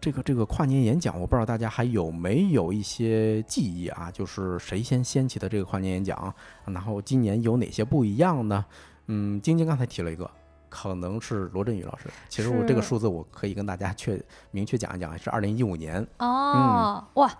[0.00, 4.10] 这个这个跨年演讲，我不知道大家还有没有一些记忆啊？
[4.12, 6.32] 就是谁先掀起的这个跨年演讲，
[6.64, 8.64] 然后今年有哪些不一样呢？
[9.06, 10.30] 嗯，晶晶刚才提了一个，
[10.68, 12.08] 可能是罗振宇老师。
[12.28, 16.06] 其实我这个数字我可以跟大家确明确讲一讲，是二零一五年。
[16.18, 17.30] 哦，哇。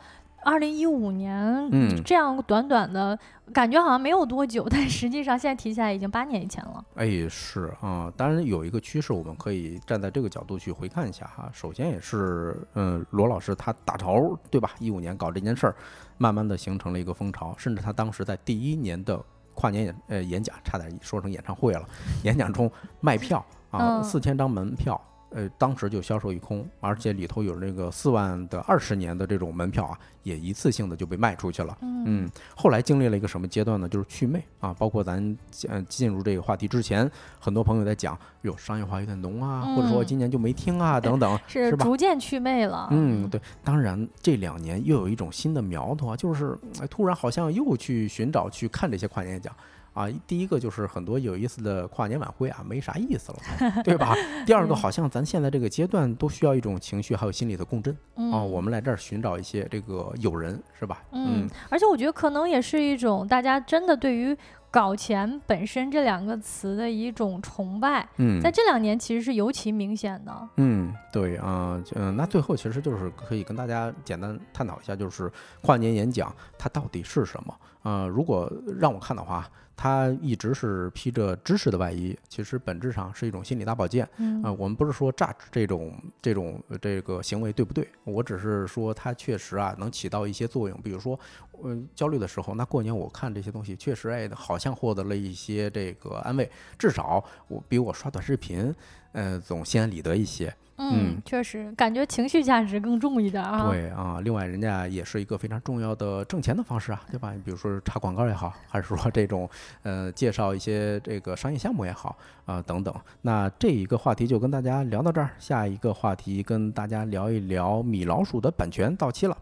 [0.45, 3.19] 二零一五年，嗯，这样短短的
[3.53, 6.85] 感觉好像没有多久，但实际上现在提起来已经八年以前了。
[6.95, 11.51] 哎，是啊，当然有一个趋势，我们可以站在这个角度去回看一下哈。
[11.53, 14.71] 首先也是，嗯，罗老师他打潮，对吧？
[14.79, 15.77] 一五年搞这件事儿，
[16.17, 19.21] 慢慢的形成了一个风潮，甚至他当时在第一年的
[19.55, 21.83] 跨年演呃演讲，差点说成演唱会了，
[22.23, 22.71] 演讲中
[23.01, 24.99] 卖票啊，四千张门票。
[25.31, 31.77] 呃，当时就销售一空，而且里头有那个四万的二十年的这种门票啊，也一次性的就被卖出去了。
[31.83, 33.89] 嗯，后来经历了一个什么阶段呢？
[33.89, 35.37] 就是祛魅啊，包括咱
[35.69, 42.89] 呃进入这个话题之前，很多朋友在讲，哟，商业化有点浓啊，或者说今年就没听啊，等等，是逐渐祛魅了。
[42.91, 49.55] 嗯，对，当然这两年又有一种新的苗头啊，就是突然好像又去寻找去看这些跨年演讲。
[49.99, 54.15] 啊，第一个就是很多有意思的跨年晚会啊，没啥意思了，对吧？
[54.47, 57.93] 第二个，好像咱现在这个阶段都需要一种情绪，还有心理的共振
[58.31, 58.39] 啊。
[58.41, 61.03] 我们来这儿寻找一些这个友人，是吧？
[61.11, 64.37] 嗯，而且我觉得可能也是一种大家真的对于
[64.71, 68.09] “搞钱”本身这两个词的一种崇拜。
[68.19, 70.49] 嗯，在这两年其实是尤其明显的。
[70.59, 75.29] 嗯，对啊，嗯，那最后其实就是可以跟大家简单探讨一下，就是
[75.61, 77.55] 跨年演讲它到底是什么？
[77.83, 79.45] 呃，如果让我看的话。
[79.81, 84.07] 它一直是披着知识的外衣，其实本质上是一种心理大保健。
[84.17, 87.89] 嗯，我们不是说诈这种这种这个行为对不对？
[88.03, 90.77] 我只是说它确实啊能起到一些作用。
[90.83, 91.19] 比如说，
[91.63, 98.75] 嗯，焦虑的时候，那过年我看这些东西，确实哎，好像获得了一些这个安慰，至少我比我刷短视频，
[99.19, 100.55] 呃，总心安理得一些。
[100.81, 103.69] 嗯，确实感觉情绪价值更重一点啊。
[103.69, 107.33] 对啊，另外人家也是一个非常重要的挣钱的方式啊，对吧？
[107.33, 109.51] 你比如说插广告也好，还是说这种
[109.83, 112.95] 呃介绍一些这个商业项目也好啊等等。
[113.23, 119.37] 那这一个话题就跟大家聊到这儿，下一个话题跟大家聊一聊米老鼠的版权到期了。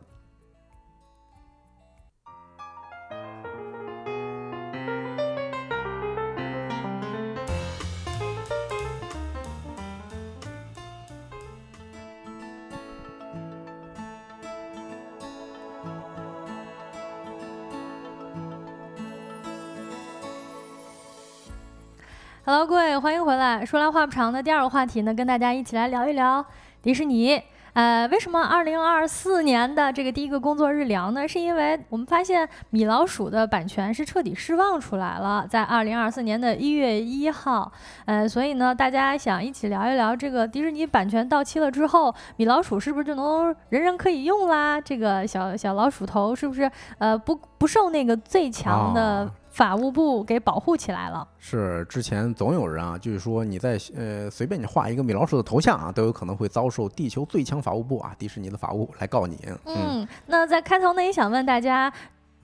[22.48, 23.66] Hello，各位，欢迎回来。
[23.66, 26.46] 说来话不长的第二个话题呢，跟大家一起来聊一聊
[26.80, 27.42] 迪士尼。
[27.72, 31.26] 呃，为什么二零二四年的这个第一个工作日聊呢？
[31.26, 37.72] 是因为我们发现米老鼠的版权是彻底释放出来了，在二零二四年的一月一号。
[38.04, 44.80] 呃，所以呢，大家想一起聊一聊这个迪士尼版权到期了之后，米老鼠是不是就能人人可以用啦？
[44.80, 49.28] 这个小小老鼠头是不是呃不不受那个最强的？
[49.56, 51.26] 法务部给保护起来了。
[51.38, 59.38] 是之前总有人啊，就是说你在呃随便你画一个米老鼠的头像啊，都有可能会遭受地球最强法务部啊，迪士尼的法务来告你。
[59.64, 61.90] 嗯，那在开头呢，也想问大家，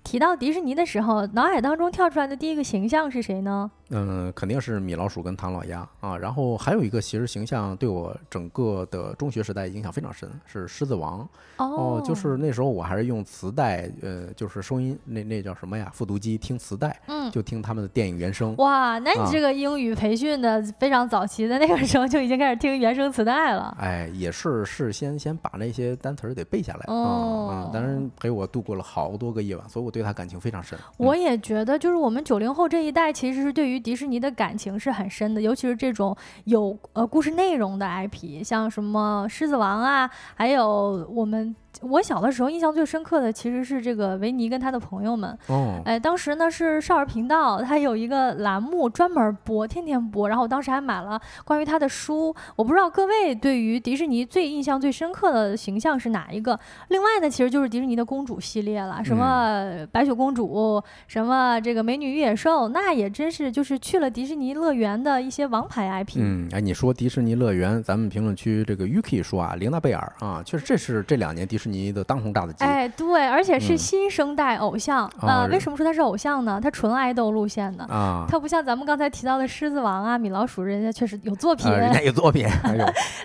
[0.05, 3.71] 提到迪士尼的时候，脑海当中跳出来的第一个形象是谁呢？
[3.95, 18.57] 嗯，肯定是米老鼠跟唐老鸭啊，然后还有一个其实形象对我整个的中学时代影响非常深，是狮子王哦，就是那时候我还是用磁带，呃，就是收音那那叫什么呀，复读机听磁带，嗯，就听他们的电影原声。
[18.57, 23.77] 哇，那你这个英语培训的非常早期的那个时候就已经开始听原声磁带了。
[23.79, 30.79] 哎，也是事先先把那些单词儿得背下来啊，当然陪我度过了好多个夜晚，所以我对他感情非常深。
[30.97, 33.83] 我也觉得，就是我们九零后这一代其实是对于。
[33.83, 45.37] 迪士尼的感情是很深的，尤其是这种有呃故事内容的 IP，像什么狮子王啊，还有我们我小的时候印象最深刻的其实是这个维尼跟他的朋友们。
[45.49, 50.29] 哦，哎，当时呢是少儿频道，它有一个栏目专门播，天天播。
[50.29, 52.35] 然后我当时还买了关于他的书。
[52.57, 56.59] 我不知道各位对于迪士尼最印象最深刻的形象是哪一个？
[56.89, 66.19] 另外呢，其实就是迪士尼的公主系列了，什么白雪公主，什么这个美女与野兽，那也真是就是去了迪士尼乐园的一些王牌 IP。
[66.19, 72.65] 嗯，哎，你说迪士尼乐园，咱们评论区这个 Yuki 说啊，玲娜贝尔啊，确实这是这两年迪士尼的当红炸子鸡。
[72.65, 75.09] 哎，对，而且是嗯新生代偶像。
[75.21, 76.61] 呃，为什么说他是偶像呢？
[76.63, 82.47] 他纯爱豆路线的啊，他不像咱们刚才提到的狮子王啊、米老鼠，人家确实有作品，呃、人家 有作品。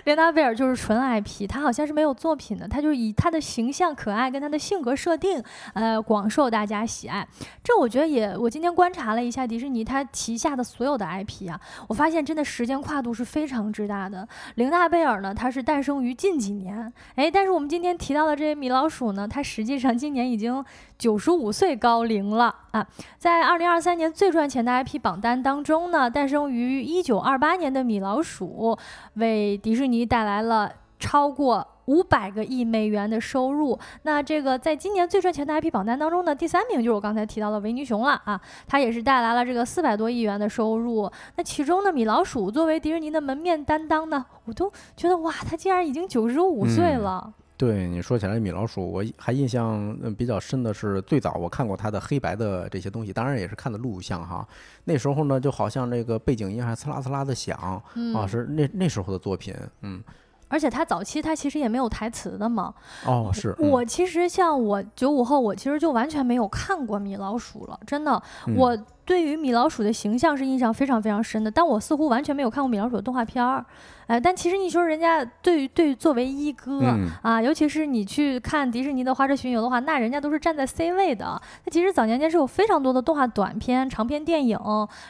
[0.04, 5.42] 莲娜贝尔就是纯 IP，他好像是没有作品的，他就是以他的形象可爱跟他的性格设定，
[5.74, 7.26] 呃，广受大家喜爱。
[7.64, 14.26] 这我觉得也，我今天观察了一下迪士尼他旗下的所有的 IP 啊，我发现真的时间跨度是非常之大的。
[14.54, 20.64] 玲娜贝尔呢，他是诞生于近几年，哎，但是我们今天提到的这些米老鼠呢，它实际上今年已经
[20.96, 22.86] 九十五岁高龄了啊。
[23.18, 28.78] 在二零二三年最赚钱的 IP 榜单当中呢，诞生于一九二八年的米老鼠，
[29.14, 33.78] 为迪士尼带来了超过五百个亿美元的收入。
[34.02, 41.10] 那这个在今年最赚钱的 IP 榜单当中呢，第三名就是我刚才提到的维尼熊了啊，它也是带来了这个四百多亿元的收入。
[41.36, 47.22] 那其中呢，米老鼠作为迪士尼的门面担当呢，我都觉得哇，它竟然已经九十五岁了。
[47.26, 54.46] 嗯对你说起来，米老鼠，我还印象比较深的是，最早我看过他的黑白的这些东西，当然也是看的录像哈。
[54.84, 59.52] 那时候呢，就好像那个背景音还呲啦呲啦的响，嗯、啊，是那那时候的作品，
[59.82, 60.02] 嗯。
[60.48, 62.72] 而且它早期它其实也没有台词的嘛。
[63.06, 63.54] 哦，是。
[63.58, 68.20] 嗯、我其实像我九五后，我其实就完全没有看过米老鼠了，真的。
[68.46, 73.64] 嗯、我对于米老鼠的形象是印象非常非常深的，但我似乎完全没有看过米老鼠的动画片儿。
[74.06, 81.40] 哎，但其实你说人家对于对于作为一哥、嗯、啊，尤其是你去看迪士尼的花车巡游的话，那人家都是站在 C 位的。
[81.64, 84.58] 那其实早年间是有非常多的动画短片、长篇电影，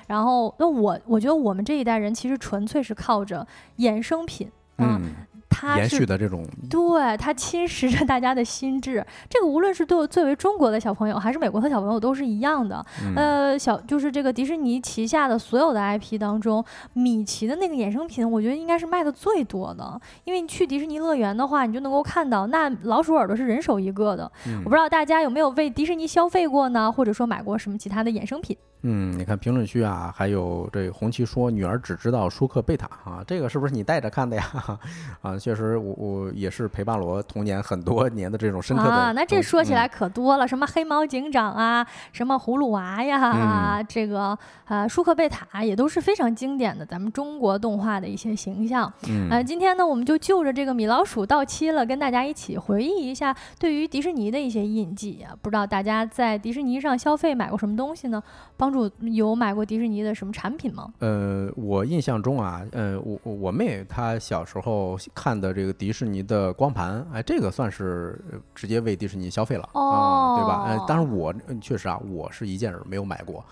[0.08, 3.46] 然后那我我觉得我们这一代人其实纯粹是靠着
[3.78, 4.50] 衍生品。
[4.80, 5.00] 嗯，
[5.48, 9.04] 它延续的这种，对它侵蚀着大家的心智。
[9.28, 12.84] 这个无论是对作为中国的小朋友，还是美国的小朋友，都是一样的。
[13.02, 20.00] 嗯、呃，小就是这个迪士尼旗下的所有的 IP 当中，米奇的那个衍生品，我觉得应该是卖的最多的。
[20.24, 24.30] 因为你去迪士尼乐园的话，你就能够看到，那老鼠耳朵是人手一个的。
[24.46, 26.92] 嗯、我不知道大家有没有为迪士尼消费过呢？
[26.92, 28.56] 或者说买过什么其他的衍生品？
[28.82, 34.44] 嗯，你看评论区啊，还有这红旗说女儿只知道舒克贝塔啊，这个是不是你带着看的呀？
[35.20, 39.12] 啊，确实我我也是陪伴了我童年很多年的这种深刻的啊。
[39.12, 48.92] 那这说起来嗯、可多了，什么黑猫警长啊，什么葫芦娃呀，这个呃舒克贝塔也都是非常经典的咱们中国动画的一些形象。
[49.08, 55.34] 嗯，呃，今天呢，我们就就着这个米老鼠到期了，跟大家一起回忆一下对于迪士尼的一些印记啊。
[55.42, 58.22] 不知道大家在迪士尼上消费买过什么东西呢？
[58.56, 59.48] 帮主有买。
[59.58, 60.92] 过迪士尼的什么产品吗？
[61.00, 68.16] 呃，我印象中啊，呃，我我妹她小时候看的这个迪士尼的光盘，哎，这个算是
[68.54, 70.64] 直接为迪士尼消费了啊、哦嗯，对吧？
[70.68, 73.44] 呃，但是我确实啊，我是一件儿没有买过。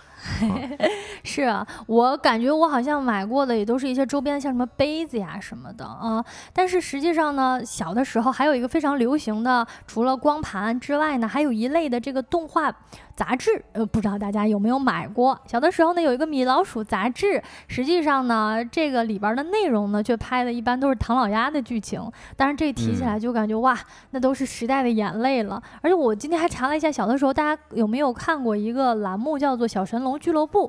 [0.43, 0.55] 啊、
[1.27, 6.25] 是啊，我感觉我好像买过的也都是一些周边，像什么杯子呀什么的啊。
[6.53, 12.73] 但是实际上呢，小的时候还有一个非常流行的，除了光盘之外呢，还有一类的这个动画
[13.17, 15.39] 杂志，呃，不知道大家有没有买过？
[15.47, 22.01] 小的时候呢，有一个米老鼠杂志，实际上呢，这个里边的内容呢，却拍的一般都是唐老鸭的剧情。
[22.37, 23.77] 但是这提起来就感觉、嗯、哇，
[24.11, 25.61] 那都是时代的眼泪了。
[25.81, 30.69] 而且我今天还查了一下，小的时候大家有没有看过一个栏目叫做《小神龙俱乐部》？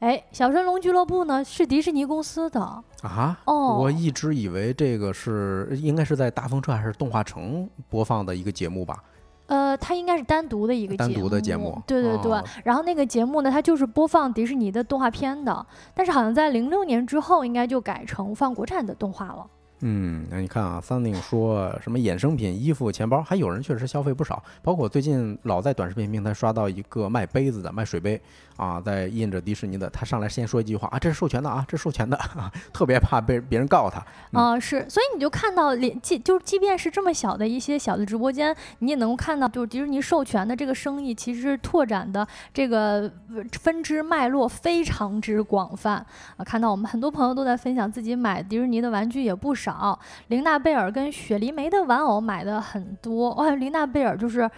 [0.00, 2.60] 哎，小神龙俱乐部呢是迪士尼公司的
[3.02, 3.38] 啊。
[3.44, 9.04] 哦，我一直以为这个是应该是在大风车还是动画城播放的一个节目吧。
[9.46, 12.32] 呃，它应该是单独的一个单独的节目，对对对。
[12.32, 19.46] 哦、然后那个节目呢，它就是播放迪士尼的动画片的，但是好像在零六年之后，应该就改成放国产的动画了。
[19.82, 24.42] 嗯，那你看啊，Sunny 说什么衍生品、衣服、钱包，还有人确实消费不少。
[24.62, 28.20] 包括最近老在短视频平台刷到一个卖杯子的、卖水杯
[28.60, 32.18] 啊，在印着迪士尼的，他上来先说一句话啊，这是授权的啊，这是授权的，
[32.74, 34.04] 特别怕被别人告他。
[34.38, 43.10] 啊、是，所以你就看到连即就是即便是这么小的一些小的直播间，你也能看到，就是迪士尼授权的这个生意，其实拓展的这个
[43.58, 46.04] 分支脉络非常之广泛
[46.36, 46.44] 啊。
[46.44, 49.98] 看到我们很多朋友都在分享自己买迪士尼的玩具也不少。
[50.28, 54.48] 玲娜贝尔跟雪梨梅的玩偶买的很多，哇，玲娜贝尔就是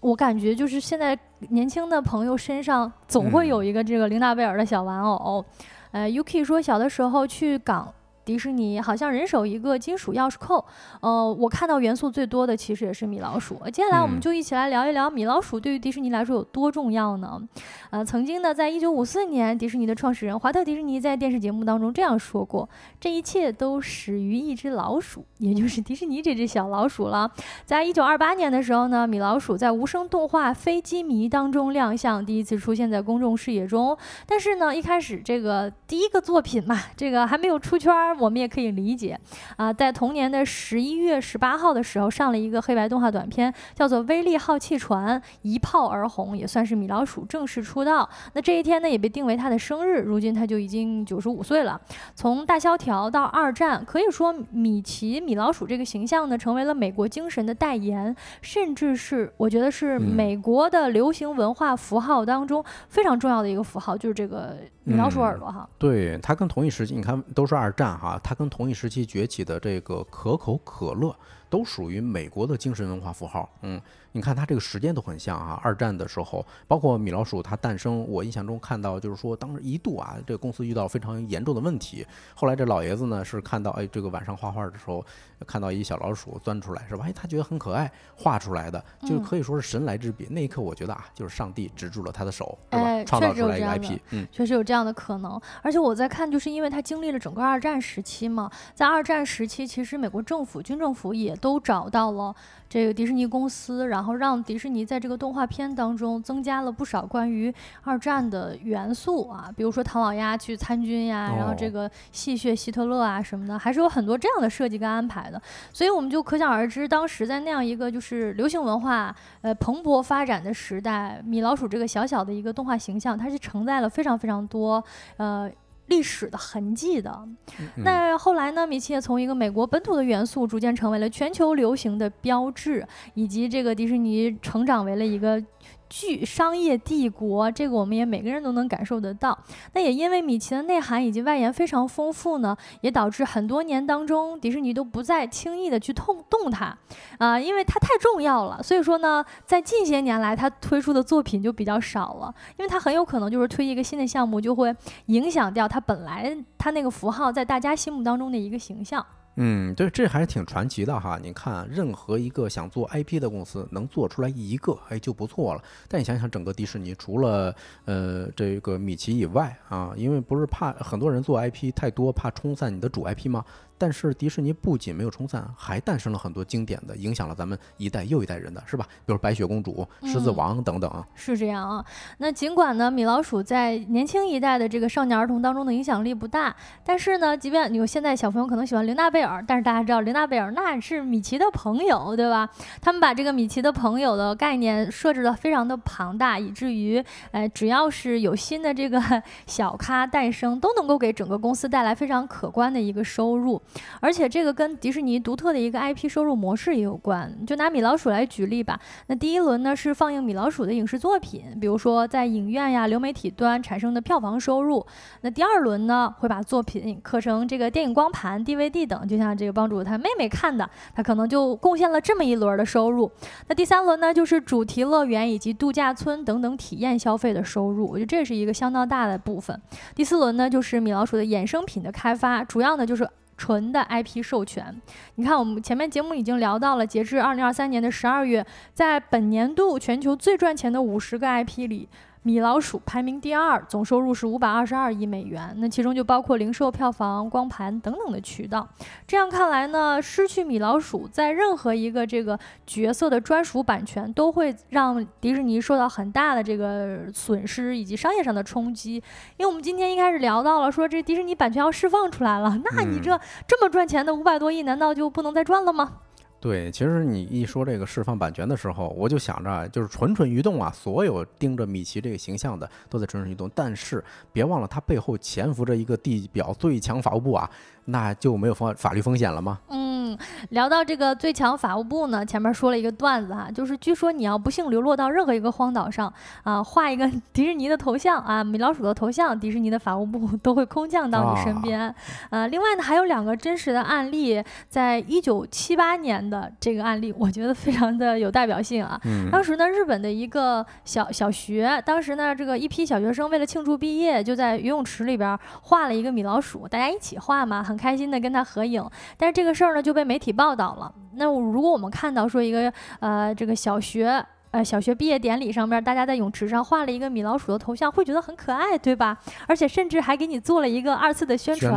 [0.00, 1.16] 我感觉就是现在
[1.50, 5.44] 年轻的朋友身上总会有一个这个玲娜贝尔的小玩偶。
[5.92, 7.92] 呃，Yuki 说小的时候去港。
[8.30, 10.64] 迪士尼好像人手一个金属钥匙扣。
[11.00, 13.60] 呃，我看到元素最多的其实也是米老鼠。
[13.72, 17.42] 接下来我们就一起来聊一聊米老鼠对于迪士尼来说有多重要呢？
[17.90, 22.68] 呃，曾经呢，在一九五四年，迪士尼的创始人华特迪士尼在电视节目当中这样说过
[23.00, 27.28] ：“这一切都始于一只老鼠，也就是迪士尼这只小老鼠了。”
[27.66, 33.98] 在一九二八年的时候呢，米老鼠在无声动画《飞机迷》当中亮相，第一次出现在公众视野中。
[34.24, 39.18] 但是呢，一开始这个第一个作品嘛，这个还没有出圈，我们也可以理解
[39.56, 39.72] 啊。
[39.72, 48.08] 在同年的十一月十八号的时候，上了一个黑白动画短片，叫做《威力号气船》，一炮而红，也算是米老鼠正式出道。
[48.34, 50.00] 那这一天呢，也被定为他的生日。
[50.00, 51.80] 如今他就已经九十五岁了。
[52.14, 65.68] 从大萧条到二战，可以说米奇米老鼠这个形象呢，成为了美国精神的代言，甚至是我觉得是美国的流行文化符号当中非常重要的一个符号，就是这个米老鼠耳朵哈。
[65.78, 71.14] 对，它跟同一时期，你看都是二战啊，它跟同一时期崛起的这个可口可乐
[71.50, 73.50] 都属于美国的精神文化符号。
[73.62, 73.78] 嗯。
[74.12, 82.04] 你看它这个时间都很像啊，二战的时候，包括米老鼠它诞生，我印象中看到就是说，当时一度啊，这个公司遇到非常严重的问题。
[82.34, 85.06] 后来这老爷子呢是看到，哎，这个晚上画画的时候，
[85.46, 87.04] 看到一小老鼠钻出来，是吧？
[87.06, 90.26] 哎，他觉得很可爱，画出来的，就可以说是神来之笔。
[90.28, 93.04] 那一刻，我觉得啊，就是上帝止住了他的手，是吧？
[93.04, 95.40] 创造出来一个 IP，嗯，确实有这样的可能。
[95.62, 102.34] 而且我在看，就是因为他经历了整个二战时期嘛，在二战时期，其实美国政府、军政府也都找到了。
[102.68, 115.42] 这个迪士尼公司，然后让迪士尼在这个动画片当中增加了不少关于二战的元素啊，比如说唐老鸭去参军呀，然后这个戏谑希特勒啊什么的，还是有很多这样的设计跟安排的。
[115.72, 124.80] 所以我们就可想而知，当时在那样一个就是流行文化呃蓬勃发展的时代，米老鼠这个小小的一个动画形象，它是承载了非常非常多
[125.16, 125.50] 呃。
[125.90, 127.28] 历史的痕迹的，
[127.76, 128.66] 那后来呢？
[128.66, 135.44] 米奇也从一个美国本土的元素，逐渐成为了全球流行的标志，以及这个迪士尼成长为了一个。
[135.90, 139.36] 巨商业帝国，这个我们也每个人都能感受得到。
[139.74, 146.74] 那也因为米奇的内涵以及外延非常丰富呢，也导致很多年当中，迪士尼都不再轻易的去动动它，
[147.18, 148.62] 啊，因为它太重要了。
[148.62, 154.72] 所以说呢，在近些年来，它推出的作品就比较少了，因为它很有可能就是推一个新的项目，就会
[155.06, 159.04] 影响掉它本来它那个符号在大家心目当中的一个形象。
[159.42, 161.18] 嗯，对，这还是挺传奇的哈。
[161.22, 165.62] 你看，任何一个想做 IP 的公司能做出来一个，哎，就不错了。
[165.88, 167.54] 但你想想，整个迪士尼除了
[167.86, 173.42] 呃这个米奇以外啊，因为不是怕很多人做 IP 太多，怕冲散你的主 IP 吗？
[173.80, 178.86] 但是迪士尼不仅没有冲散，还诞生了很多经典的，影响了咱们一代又一代人的是吧？
[179.06, 181.04] 比如白雪公主、狮子王等等。
[181.14, 181.82] 是这样啊。
[182.18, 186.54] 那尽管呢，米老鼠在年轻一代的这个少年儿童当中的影响力不大，
[186.84, 192.46] 但是呢，即便有现在小朋友可能喜欢玲娜贝尔，但是大家知道玲娜贝尔那是米奇的朋友，对吧？
[192.82, 199.00] 他们把这个米奇的朋友的概念设置的非常的庞大，以至于，呃，只要是有新的这个
[199.46, 203.58] 小咖诞生，都能够给整个公司带来非常可观的一个收入。
[204.00, 207.32] 而且这个跟迪士尼独特的一个 IP 收入模式也有关。
[207.46, 214.84] 就拿米老鼠来举例吧，那第一轮呢是放映米老鼠的影视作品，比如说在影院呀、流媒体端产生的票房收入。
[215.22, 223.10] 那第二轮呢会把作品刻成这个电影光盘、DVD 等，就像这个帮主他妹妹看的，他可能就贡献了这么一轮的收入。
[223.48, 229.60] 那第三轮呢就是主题乐园以及度假村等等体验消费的收入，我觉得这是一个相当大的部分。
[229.94, 233.08] 第四轮呢就是米老鼠的衍生品的开发，主要呢就是。
[233.40, 234.78] 纯的 IP 授权，
[235.14, 241.88] 你看，我们前面节目已经聊到了，截至二零二三年的十二月，在本年度全球最赚钱的五十个 IP 里。
[242.22, 245.54] 米老鼠排名第二，总收入是五百二十二亿美元。
[245.56, 248.68] 那其中就包括零售票房、光盘等等的渠道。
[249.06, 258.96] 这样看来呢，失去米老鼠在任何一个这个角色的专属版权，都会让迪士尼受到很大的这个损失以及商业上的冲击。
[259.38, 263.18] 因为我们今天一开始聊到了，说这迪士尼版权要释放出来了，那你这
[263.48, 265.92] 这么赚钱的五百多亿，难道就不能再赚了吗？
[266.40, 277.50] 对，其实你一说这个释放版权的时候，我就想着就是蠢蠢欲动啊，所有盯着米奇这个形象的都在蠢蠢欲动，但是别忘了，他背后潜伏着一个地表最强法务部啊。
[277.90, 279.58] 那就没有法法律风险了吗？
[279.68, 280.16] 嗯，
[280.50, 286.12] 聊到这个最强法务部呢，前面说了一个段子哈，就是据说你要不幸流落到任何一个荒岛上
[286.44, 291.92] 啊，画一个 迪士尼的头像啊，米老鼠的头像，迪士尼的法务部 都会空降到你身边。
[292.30, 299.00] 呃，另外呢，还有两个真实的案例，在一九七八年的这个案例，我觉得非常的有代表性啊。
[299.32, 307.79] 当时呢，日本的一个小小学，当时呢，这个一批小学生为了庆祝毕业，就在游泳池里边画了一个米老鼠，大家一起画嘛，很。
[307.80, 308.84] 开心的跟他合影。
[309.16, 310.92] 但是这个事儿呢就被媒体报道了。
[311.14, 312.70] 那如果我们看到说一个
[313.00, 314.24] 呃这个小学。
[314.52, 319.16] 呃，小学毕业典礼上面，大家在泳池上画了一个米老鼠的头像，会觉得很可爱，对吧？
[319.46, 321.72] 而且甚至还给你做了一个二次的宣传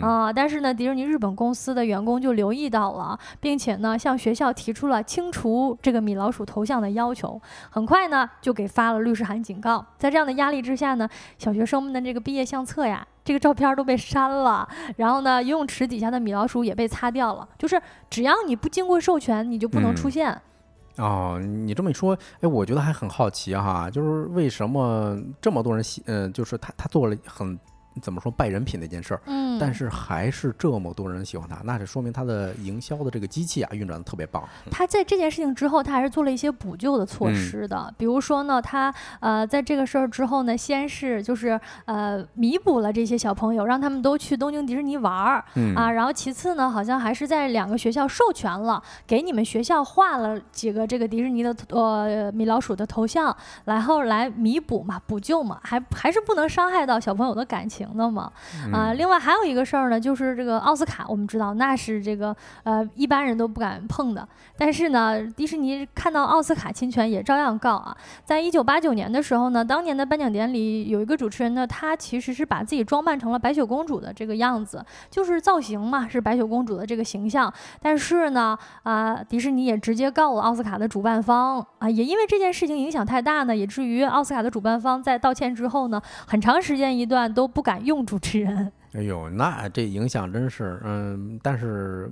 [0.00, 0.32] 啊。
[0.32, 7.38] 但是呢，迪士尼日本公司的员工就留意到了，并且呢，向学校提出了清除这个米老鼠头像的要求。
[7.68, 9.84] 很快呢，就给发了律师函警告。
[9.98, 14.66] 在这样的压力之下呢，小学生们的这个毕业相册呀，这个照片都被删了。
[14.96, 17.46] 然后呢，游泳池底下的米老鼠也被擦掉了。
[17.58, 20.34] 就是只要你不经过授权，你就不能出现。
[20.96, 27.58] 哦，你这么一说，哎，我觉得还很好奇哈，就是为什么这么多人喜，嗯，就是他他做了很。
[28.00, 34.42] 怎么说败人品那件事儿，嗯，但是还是这么多人喜欢他，那就说明他的营销的这个机器啊运转的特别棒。
[34.70, 45.44] 他在这件事情之后，他还是做了一些补救的措施的，比如说呢，他呃在这个事儿之后呢，先是就是呃弥补了这些小朋友，让他们都去东京迪士尼玩儿，
[45.74, 53.34] 啊，然后其次呢，好像还是在两个学校授权了，给你们学校画了几个这个迪士尼的呃米老鼠的头像，
[53.64, 57.87] 然后来弥补嘛，补救嘛，还还是不能伤害到小朋友的感情。
[57.96, 58.30] 的嘛，
[58.72, 62.34] 啊，另外还有一个事儿呢，就是这个奥斯卡，我们知道那是这个
[62.64, 64.26] 呃一般人都不敢碰的，
[64.56, 67.96] 但是呢，迪士尼看到奥斯卡侵权也照样告啊。
[68.24, 87.77] 在一九八九年的时候呢，当年的颁奖典礼有一个主持人呢，他其实是把自己装扮成了白雪公主的这个样子，就是造型嘛是白雪公主的这个形象，但是呢，啊，迪士尼也直接告了奥斯卡的主办方啊，也因为这件事情影响太大呢，以至于奥斯卡的主办方在道歉之后呢，很长时间一段都不敢。
[87.84, 92.10] 用主持人，哎呦，那这影响真是，嗯，但是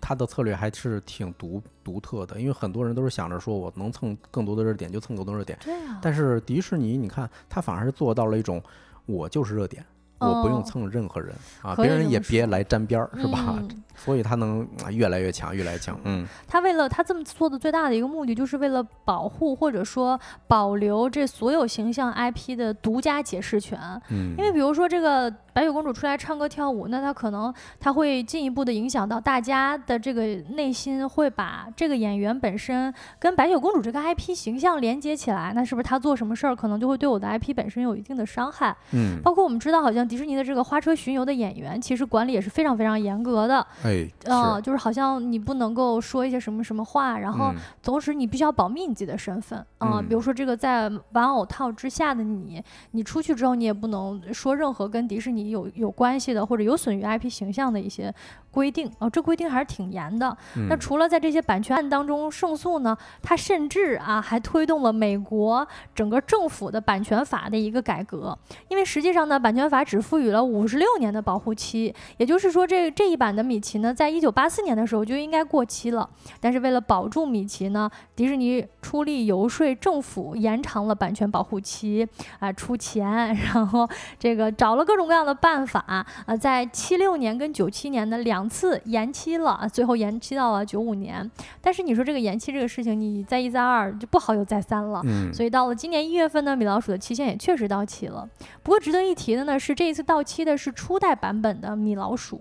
[0.00, 5.58] 他的策略还是挺独独特的，因为很多人都是想着说我能蹭更多的热点就蹭更多热点。
[6.02, 8.62] 但是迪士尼，你看他反而是做到了一种，
[9.06, 9.84] 我就是热点。
[10.20, 11.32] 我不用蹭任何人
[11.62, 13.62] 啊，别人也别来沾边儿，是吧？
[13.98, 15.98] 所以他能越来越强，越来越强。
[16.04, 23.78] 嗯，他为了他这么做的最大的一个目的，就是为了保护或者说保留这所有形象 IP 的独家解释权。
[24.10, 30.22] 嗯，因为比如说这个白雪公主出来唱歌跳舞，那他可能他会进一步的影响到大家的这个
[30.54, 35.52] 内心，会把这个演员本身跟白雪公主这个 IP 形象连接起来。
[35.54, 38.74] 那是不是他做什么事儿，可能就会对我的 IP 本身有一定的伤害？
[38.92, 40.08] 嗯，包括我们知道，好像。
[40.08, 43.66] 迪士尼的这个花车巡游的演员，其实管理也是非常非常严格的。
[43.82, 43.87] 哎，
[44.24, 49.62] 嗯，就是好像你不能够说一些什么什么话，然后同时你必须要保密你自己的身份。
[49.80, 52.62] 嗯，比如说这个在玩偶套之下的你，
[52.92, 58.14] 你出去之后你也不能说任何跟迪士尼有有关系的或者有损于 IP 形象的一些
[58.50, 58.90] 规定。
[58.98, 60.34] 哦，这规定还是挺严的。
[60.70, 68.36] 那除了在这些版权案当中胜诉呢，它甚至啊还推动了美国整个政府的版权法的一个改革，
[68.68, 76.08] 因为实际上呢，版权法只只赋予了五十六年的保护期，也就是说，这这一版的米奇呢，在一九八四年的时候就应该过期了。
[76.40, 82.06] 但是为了保住米奇呢，迪士尼出力游说政府延长了版权保护期，
[82.38, 83.04] 啊，出钱，
[83.34, 91.28] 然后这个找了各种各样的办法，啊，在七六年跟九七年的两次延期了，最后延期到了九五年。
[91.60, 95.02] 但是你说这个延期这个事情，你再一再二就不好有再三了。
[95.04, 95.34] 嗯。
[95.34, 98.28] 所以到了今年一月份呢，米老鼠的期限也确实到期了。
[98.62, 99.88] 不过值得一提的呢是这。
[99.88, 102.38] 一次到期的是初代版本的米老鼠，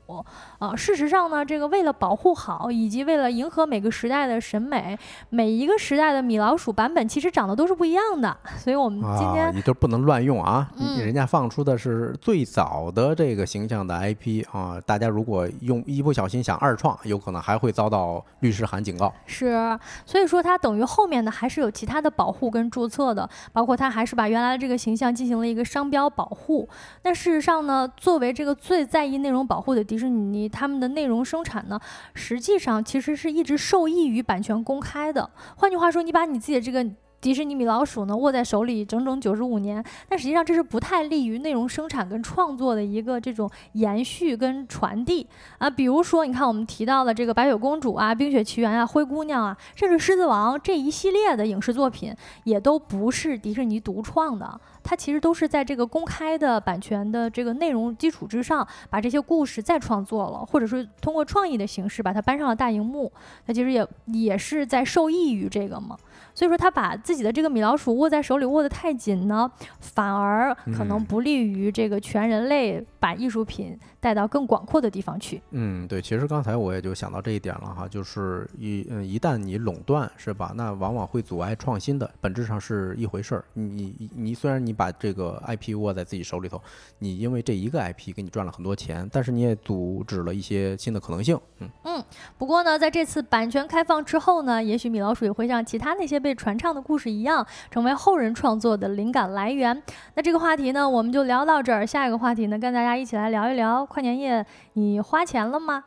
[0.59, 4.97] 啊，事实上呢，这个为了保护好，以及为了迎合每个时代的审美，
[5.29, 19.13] 每一个时代的米老鼠版本其实长得都是不一样的，所以我们今天你都不能乱用啊，人家放出的是最早的这个形象的 IP 啊，大家如果用一不小心想二创，有可能还会遭到律师函警告。
[19.25, 26.65] 是，所以说它等于后面的还是有其他的保护跟注册的，包括它还是把原来的这个形象进行了一个商标保护，
[27.01, 27.13] 但。
[27.17, 31.79] 事实上呢，作为这个最在意内容保护的迪士尼，他们的内容生产呢，
[32.13, 35.29] 实际上其实是一直受益于版权公开的。
[35.55, 36.85] 换句话说，你把你自己的这个。
[37.27, 45.69] 迪士尼米老鼠呢，握在手里整整九十五年，但实际上这是不太利于内容生产跟创作的一个这种延续跟传递啊。
[45.69, 52.15] 比如说，你看我们提到的这个白雪公主啊、冰雪奇缘啊、灰姑娘啊，甚至狮子王这一系列的影视作品，
[52.45, 63.11] 也都不是迪士尼独创的，它其实都是在这个公开的版权的这个内容基础之上，把这些故事再创作了，或者是通过创意的形式把它搬上了大荧幕，
[63.45, 65.97] 它其实也也是在受益于这个嘛。
[66.37, 67.23] 所以说，他把自己。
[67.23, 73.75] 的这个米老鼠握在手里握得太紧呢，反而可能嗯不利于这个全人类把艺术品
[74.07, 75.41] 带到更广阔的地方去。
[75.51, 83.43] 嗯，对，其实刚才我也就想到这一点了哈，就是一嗯，一旦你垄断是吧，那往往会阻碍创新的，本质上是一回事儿。
[83.51, 86.61] 你你你虽然你把这个 IP 握在自己手里头，
[86.99, 91.37] 你因为这一个 IP 给你赚了很多钱，但是你也阻止了一些新的可能性。
[91.83, 92.01] 嗯，
[92.37, 99.83] 不过呢，在这次版权开放之后呢，也许米老鼠也会像其他那些被传唱的故事一样，成为后人创作的灵感来源。
[100.15, 101.85] 那这个话题呢，我们就聊到这儿。
[101.85, 105.83] 下一个话题呢，跟大家一起来聊一聊跨年夜，你花钱了吗？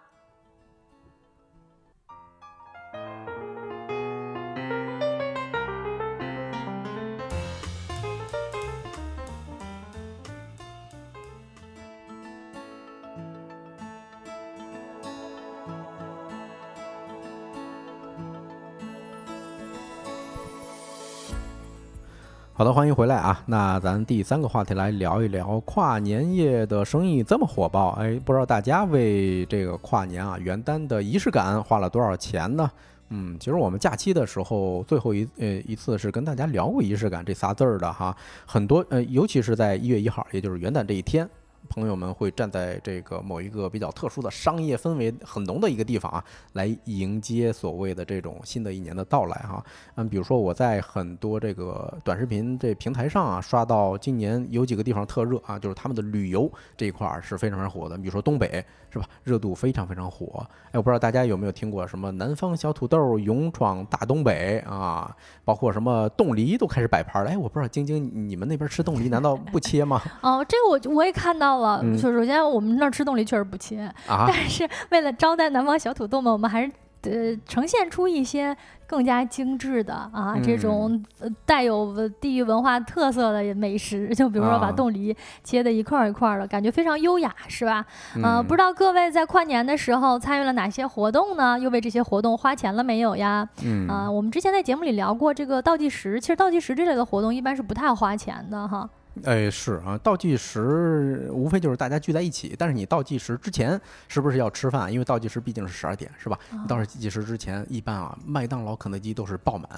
[22.61, 23.43] 好的，欢迎回来啊。
[23.47, 32.71] 那咱第三个话题来聊一聊跨年夜的生意这么火爆，哎，不知道大家为这个跨年啊元旦的仪式感花了多少钱呢？
[33.09, 41.27] 嗯，其实我们假期的时候最后一呃一次是跟大家聊过仪式感这仨字儿的哈，很多呃，尤其是在一月一号，也就是元旦这一天。
[41.69, 49.65] 朋友们会站在这个某一个比较特殊的商业氛围很浓的一个地方啊，来迎接所谓的这种新的一年的到来哈。
[49.95, 57.97] 嗯，比如说我在很多这个短视频这平台上啊，刷到今年有几个地方特热啊，就是他们的旅游这一块儿是非常非常火的。
[57.97, 60.45] 比如说东北是吧，热度非常非常火。
[60.67, 67.31] 哎，我不知道大家有没有听过什么南方小土豆勇闯大东北啊，包括什么冻梨都开始摆盘了。
[67.31, 70.01] 哎，我不知道晶晶你们那边吃冻梨难道不切吗？
[70.23, 71.81] 哦，这个我我也看到了。
[71.83, 76.71] 嗯就首先我们那儿吃冻梨确实不切，啊， 但是为了招待南方小土豆们，我们还是
[77.03, 78.55] 呃呈现出一些
[78.87, 87.85] 更加精致的啊、这种呃带有呃地域文化特色的美食， 就比如说把啊冻梨切的一块儿一块儿的，感觉非常优雅，是吧？
[88.23, 91.59] 呃，嗯不知道各位在跨年的时候参与了哪些活动呢？
[91.59, 93.49] 又为这些活动花钱了没有呀？
[93.65, 98.89] 嗯啊、我们之前在节目里聊过这个倒计时，其实倒计时这类的活动一般是不太花钱的哈。
[99.25, 104.91] 哎，是啊，倒计时无非就是大家聚在一起，但是你倒计时之前是不是要吃饭？
[104.93, 106.39] 因为倒计时毕竟是十二点，是吧？
[106.53, 109.69] 你倒计时之前，一般啊，麦当劳、肯德基都是爆满，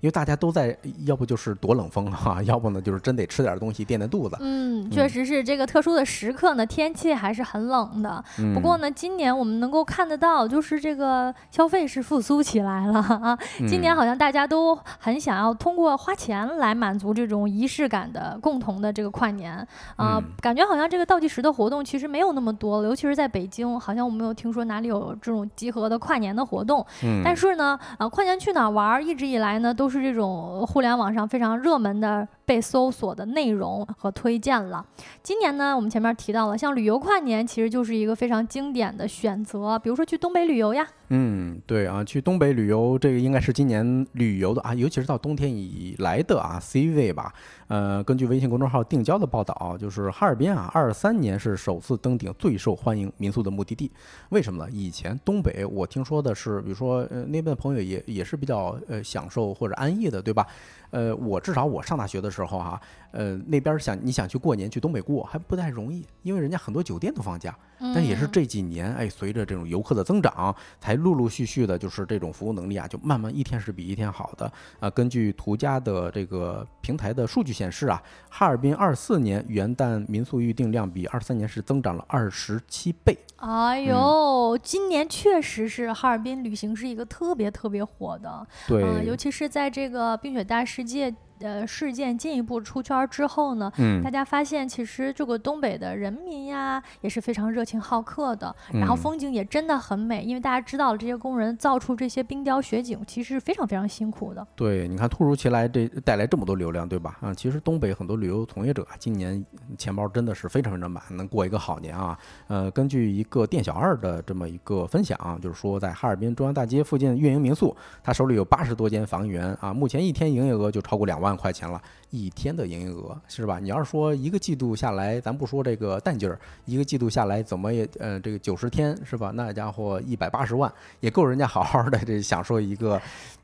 [0.00, 4.36] 因为大家都在，要不就是躲冷风哈、 要不呢就是真得吃点东西垫垫肚子。
[4.40, 8.24] 嗯，确实是这个特殊的时刻呢，天气还是很冷的。
[8.38, 13.38] 嗯、不过呢，今年我们能够看得到，就是这个消费是复苏起来了啊。
[13.68, 19.56] 今年嗯好像大家都很想要通过花钱来满足这种仪式感的共同的这个跨年。
[19.96, 20.24] 啊、嗯。
[20.40, 26.84] 感觉好像这个倒计时的活动其实没有那么多了，尤其是在北京，好像我没有听说哪里有这种集合的跨年的活动。
[27.02, 34.82] 嗯，但是呢，啊，跨年去哪儿玩儿，一直以来呢都是这种互联网上非常热门的被搜索的内容和推荐了。
[35.22, 40.88] 今年呢，我们前面提到了，像旅游跨年其实就是一个非常经典的选择，比如说去东北旅游呀。
[41.10, 47.32] 嗯，对啊，去东北旅游，这个应该是今年旅游的啊，尤其是到冬天以来的啊 C 位吧。
[47.66, 53.90] 呃，根据微信公众号定焦的报道，就是哈尔滨啊，二三年是首次登顶最受欢迎民宿的目的地。
[54.30, 54.70] 为什么呢？
[54.70, 60.46] 以前东北我听说的是，比如说呃那边的朋友也也是比较呃享受或者安逸的，对吧？
[60.90, 62.80] 呃，我至少我上大学的时候哈、
[63.10, 67.56] 呃那边想你想去过年去东北过还不太容易，因为人家很多酒店都放假。
[67.94, 74.90] 但也是嗯这几年，哎，随着这种游客的增长，才陆陆续续的，就是这种服务能力啊，就慢慢一天是比一天好的啊。
[74.90, 83.16] 根据途家的这个平台的数据显示啊，哈尔滨二四年元旦民宿预订量比二三年是增长了二十七倍。
[83.38, 104.46] 哎呦，今年确实是哈尔滨旅行是一个特别特别火的，对，呃，尤其是在这个冰雪大世界呃事件进一步出圈之后呢，嗯大家发现其实这个东北的人民呀也是非常热情好客的，然后嗯风景也真的很美，因为大家知道了这些工人造出这些冰雕雪景，其实是非常非常辛苦的。
[104.54, 107.16] 对，你看突如其来这带来这么多流量，对吧？
[107.20, 109.44] 啊，其实东北很多旅游从业者啊，今年
[109.76, 112.18] 钱包真的是非常非常满，能过一个好年啊。
[112.46, 121.80] 呃，根据一个店小二的这么一个分享，就是说在哈尔滨中央大街附近运营民宿，他手里有八十多间房源啊，目前一天营业额就超过两万万块钱了。
[122.10, 123.58] 一天的营业额是吧？
[123.58, 129.30] 你要是说一个季度下来，咱不说这个淡季儿，一个季度下来怎么也呃这个九十天是吧？
[129.34, 132.98] 那家伙一百八十万也够人家好好的这享受一个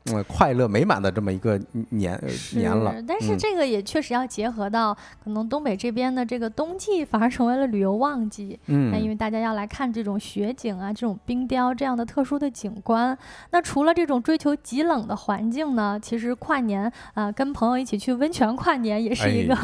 [0.05, 2.19] 嗯快乐美满的这么一个年
[2.53, 2.95] 年了。
[3.07, 4.91] 但是这个也确实要结合到
[5.23, 13.15] 可能东北这边的这个冬季反而成为了旅游旺季，嗯，那因为大家要来看这种雪景啊，这种冰雕这样的特殊的景观。
[13.51, 18.54] 那除了这种追求极冷的环境呢，其实跨年啊，跟朋友一起去温泉。
[18.55, 19.55] 跨年也是一个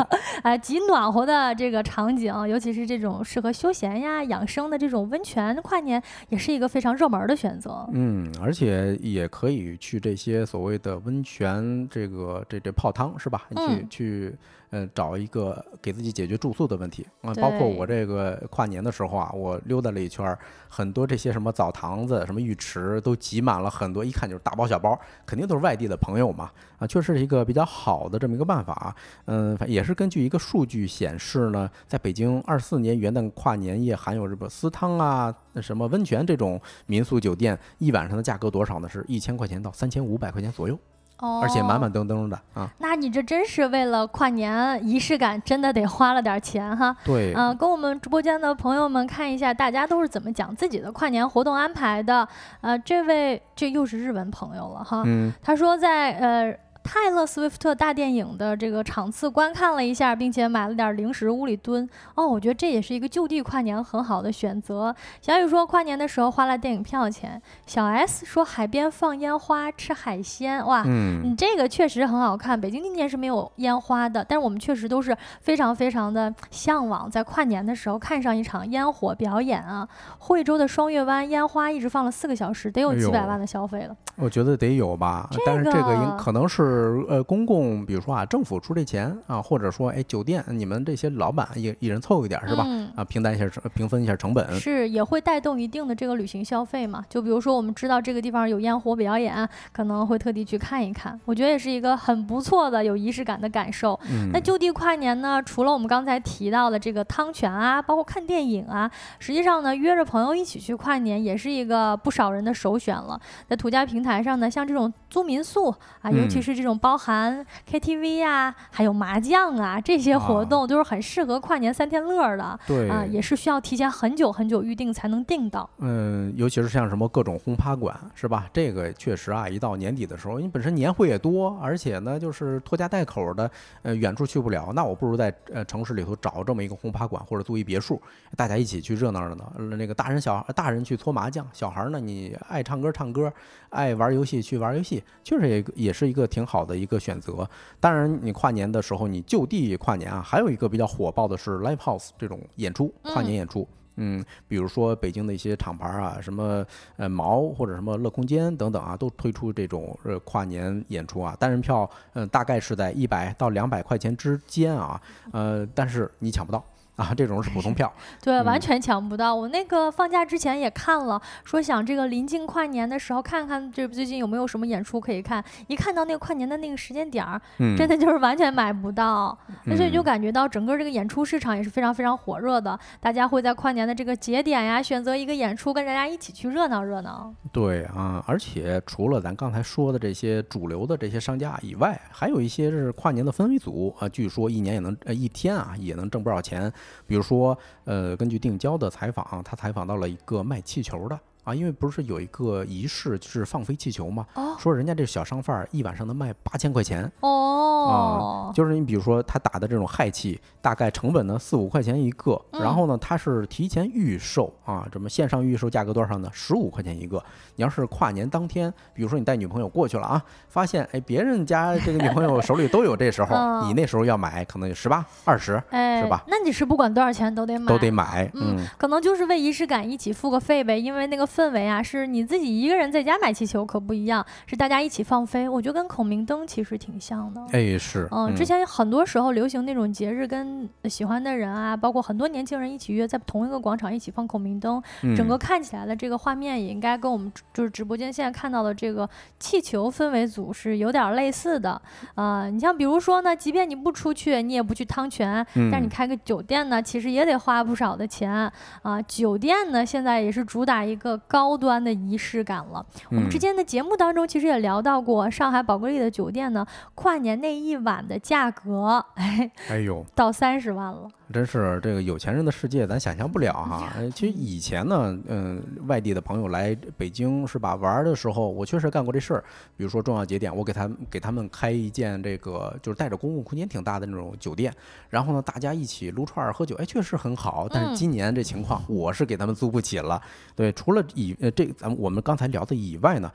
[0.44, 7.88] 哎极暖和的这个场景，尤其是这种适合休闲呀、养生的这种温泉，跨年也是一个非常热门的选择。
[7.94, 13.48] 嗯，而且也可以去这些所谓的温泉，这个这这泡汤是吧？
[13.56, 14.36] 去去。
[14.72, 20.38] 嗯，找一个给自己解决住宿的问题啊，包括我这个跨年的时候啊，我溜达了一圈，
[20.70, 26.50] 很多这些什么澡堂子、什么浴池都挤满了很多，一看就是大包小包，肯定都是外地的朋友嘛
[26.80, 28.72] 啊，确实是一个比较好的这么一个办法。
[28.74, 28.96] 啊
[29.26, 38.88] 嗯，也是根据一个数据显示呢，在北京二四年元旦跨年夜含有什么私汤啊、什么温泉这种民宿酒店，一晚上的价格多少呢？
[38.88, 40.80] 是一千块钱到三千五百块钱左右。
[41.22, 42.70] 而且满满登登的啊！
[42.80, 46.96] 那你这真是为了跨年仪式感，真的得花了点钱哈。
[47.06, 52.28] 对，嗯，跟我们直播间的朋友们看一下，大家都是怎么讲自己的跨年活动安排的。
[52.62, 55.04] 呃，这位这又是日文朋友了哈。
[55.06, 56.58] 嗯，他说在呃。
[56.84, 61.88] 泰勒·斯威夫特大电影的这个场次观看了一下，并且买了点零食屋里蹲。
[62.16, 64.94] 哦，我觉得这也是一个就地跨年很好的选择。
[65.22, 67.42] 小雨说跨年的时候花了电影票钱。
[67.66, 72.60] 小 S 说海边放烟花吃海鲜，哇，你这个确实很好看。
[72.60, 79.88] 北京今年是没有烟花的，但是我们确实都是非常非常的向往在跨年的时候看上一场烟火表演啊。
[80.18, 83.96] 惠州的双月湾烟花一直放了四个小时，得有几百万的消费了。
[84.16, 86.71] 我觉得得有吧，但是这个应可能是。
[86.72, 92.66] 是呃，公共，比如说啊，政府出这钱啊，或者说哎，酒店你们这些老板一一人凑一点是吧？
[92.96, 94.52] 啊，平摊一下成，平分一下成本。
[94.60, 97.04] 是，也会带动一定的这个旅行消费嘛。
[97.10, 101.20] 就比如说，我们知道这个地方有烟火表演，可能会特地去看一看。
[101.26, 104.00] 我觉得也是一个很不错的有仪式感的感受。
[104.32, 113.20] 那就地跨年呢，除了我们刚才提到的这个汤泉啊，包括看电影啊，实际上呢，约着朋友一起去跨年也是一个不少人的首选了。
[113.48, 122.60] 在途家平台上呢，像这种租民宿啊，尤其是这种包含 KTV 啊，还有麻将啊，这些活动都是很适合跨年三天乐的。
[122.68, 125.70] 对啊，也是需要提前很久很久预定才能订到。
[125.80, 128.48] 嗯，尤其是像什么各种轰趴馆，是吧？
[128.52, 133.50] 这个确实啊，一到年底的时候，因为本身年会也多，而且呢，就是拖家带口的，
[133.84, 138.02] 呃，远处去不了，那我不如在呃城市里头找这么一个轰趴馆，或者租一别墅，
[138.36, 139.54] 大家一起去热闹热闹。
[139.78, 143.32] 那个大人小大人去搓麻将，小孩呢，你爱唱歌唱歌，
[143.70, 146.86] 爱玩游戏去玩游戏，确实也也是一个挺好的一。
[146.92, 147.50] 个选择，
[147.80, 156.66] 当然你跨年的时候你就地跨年啊，还有一个比较火爆的是 live house 这种演出，跨年演出，嗯，比如说北京的一些厂牌啊，什么
[156.98, 166.62] 呃毛或者什么乐空间等等啊，都推出这种呃跨年演出啊，单人票嗯大概是在一百到两百块钱之间啊，呃，但是你抢不到。
[167.02, 167.92] 啊，这种是普通票，
[168.22, 169.34] 对，完全抢不到。
[169.34, 175.44] 我那个放假之前也看了，说想这个临近跨年的时候看看这最近有没有什么演出可以看。
[175.68, 177.42] 一看到那个跨年的那个时间点儿，
[177.76, 179.36] 真的就是完全买不到。
[179.66, 187.34] 那所以就感觉到整个这个演出市场也是非常非常火热的，大家会在跨年的这个节点呀，选择一个演出跟大家一起去热闹热闹。
[187.52, 196.72] 对啊，而且除了咱刚才说的这些主流的这些商家以外，还有一些是跨年的氛围组啊，据说一年也能呃一天啊也能挣不少钱。
[197.08, 201.20] 比如说，呃，根据定焦的采访，他采访到了一个卖气球的。
[201.44, 204.26] 啊，因为不是有一个仪式是放飞气球吗？
[204.60, 208.52] 说人家这小商贩儿一晚上能卖八千块钱哦。
[208.52, 216.30] 啊，就是你比如说他打的这种氦气，大概成本呢四五块钱一个，然后呢他是提前预售啊，怎么线上预售价格多少呢？
[216.32, 217.18] 十五块钱一个。
[217.56, 226.24] 你要是跨年当天，比如说你带女朋友过去了啊，发现哎别人家这个女朋友手里都有，这时候你那时候要买，可能就十八二十，是吧？
[226.28, 231.28] 那你是不管多少钱都得买，都得买，嗯，可能就是为仪式感一起付个费呗，因为那个。
[231.32, 235.48] 氛围啊，是你自己一个人在家买气球可不一样，是大家一起放飞。
[235.48, 237.42] 我觉得跟孔明灯其实挺像的。
[237.52, 238.08] 哎，是。
[238.12, 244.82] 嗯，之前很多时候流行那种节日，跟喜欢的人啊，包括很多年轻人一起约在同一个广场一起放孔明灯，
[245.16, 249.10] 整个看起来的这个画面也应该跟我们就是直播间现在看到的这个
[249.40, 251.82] 气球氛围组是有点类似的。
[252.16, 258.52] 啊，你像比如说呢，即便你不出去，你也不去汤泉，但是你开个酒店呢，其实也得花不少的钱
[258.82, 259.02] 啊。
[259.08, 261.21] 酒店呢，现在也是主打一个。
[261.28, 262.86] 高端的仪式感了。
[263.10, 266.66] 我们之前的节目当中其实也聊到过，上海宝格丽的酒店呢，
[266.96, 271.08] 跨年那一晚的价格，哎，哎呦，到三十万了。
[271.32, 273.92] 真是这个有钱人的世界，咱想象不了哈。
[274.14, 279.44] 其实以前呢，嗯，外地的朋友来北京是吧玩的时候，我确实干过这事儿。
[279.78, 284.74] 比如说重要节点，我给他给他们开一间这个就是带着公共空间挺大的那种酒店，
[285.10, 287.68] 然后呢大家一起撸串儿喝酒，哎，确实很好。
[287.70, 290.22] 但是今年这情况，我是给他们租不起了。
[290.56, 293.32] 对，除了以呃这咱们我们刚才聊的以外呢。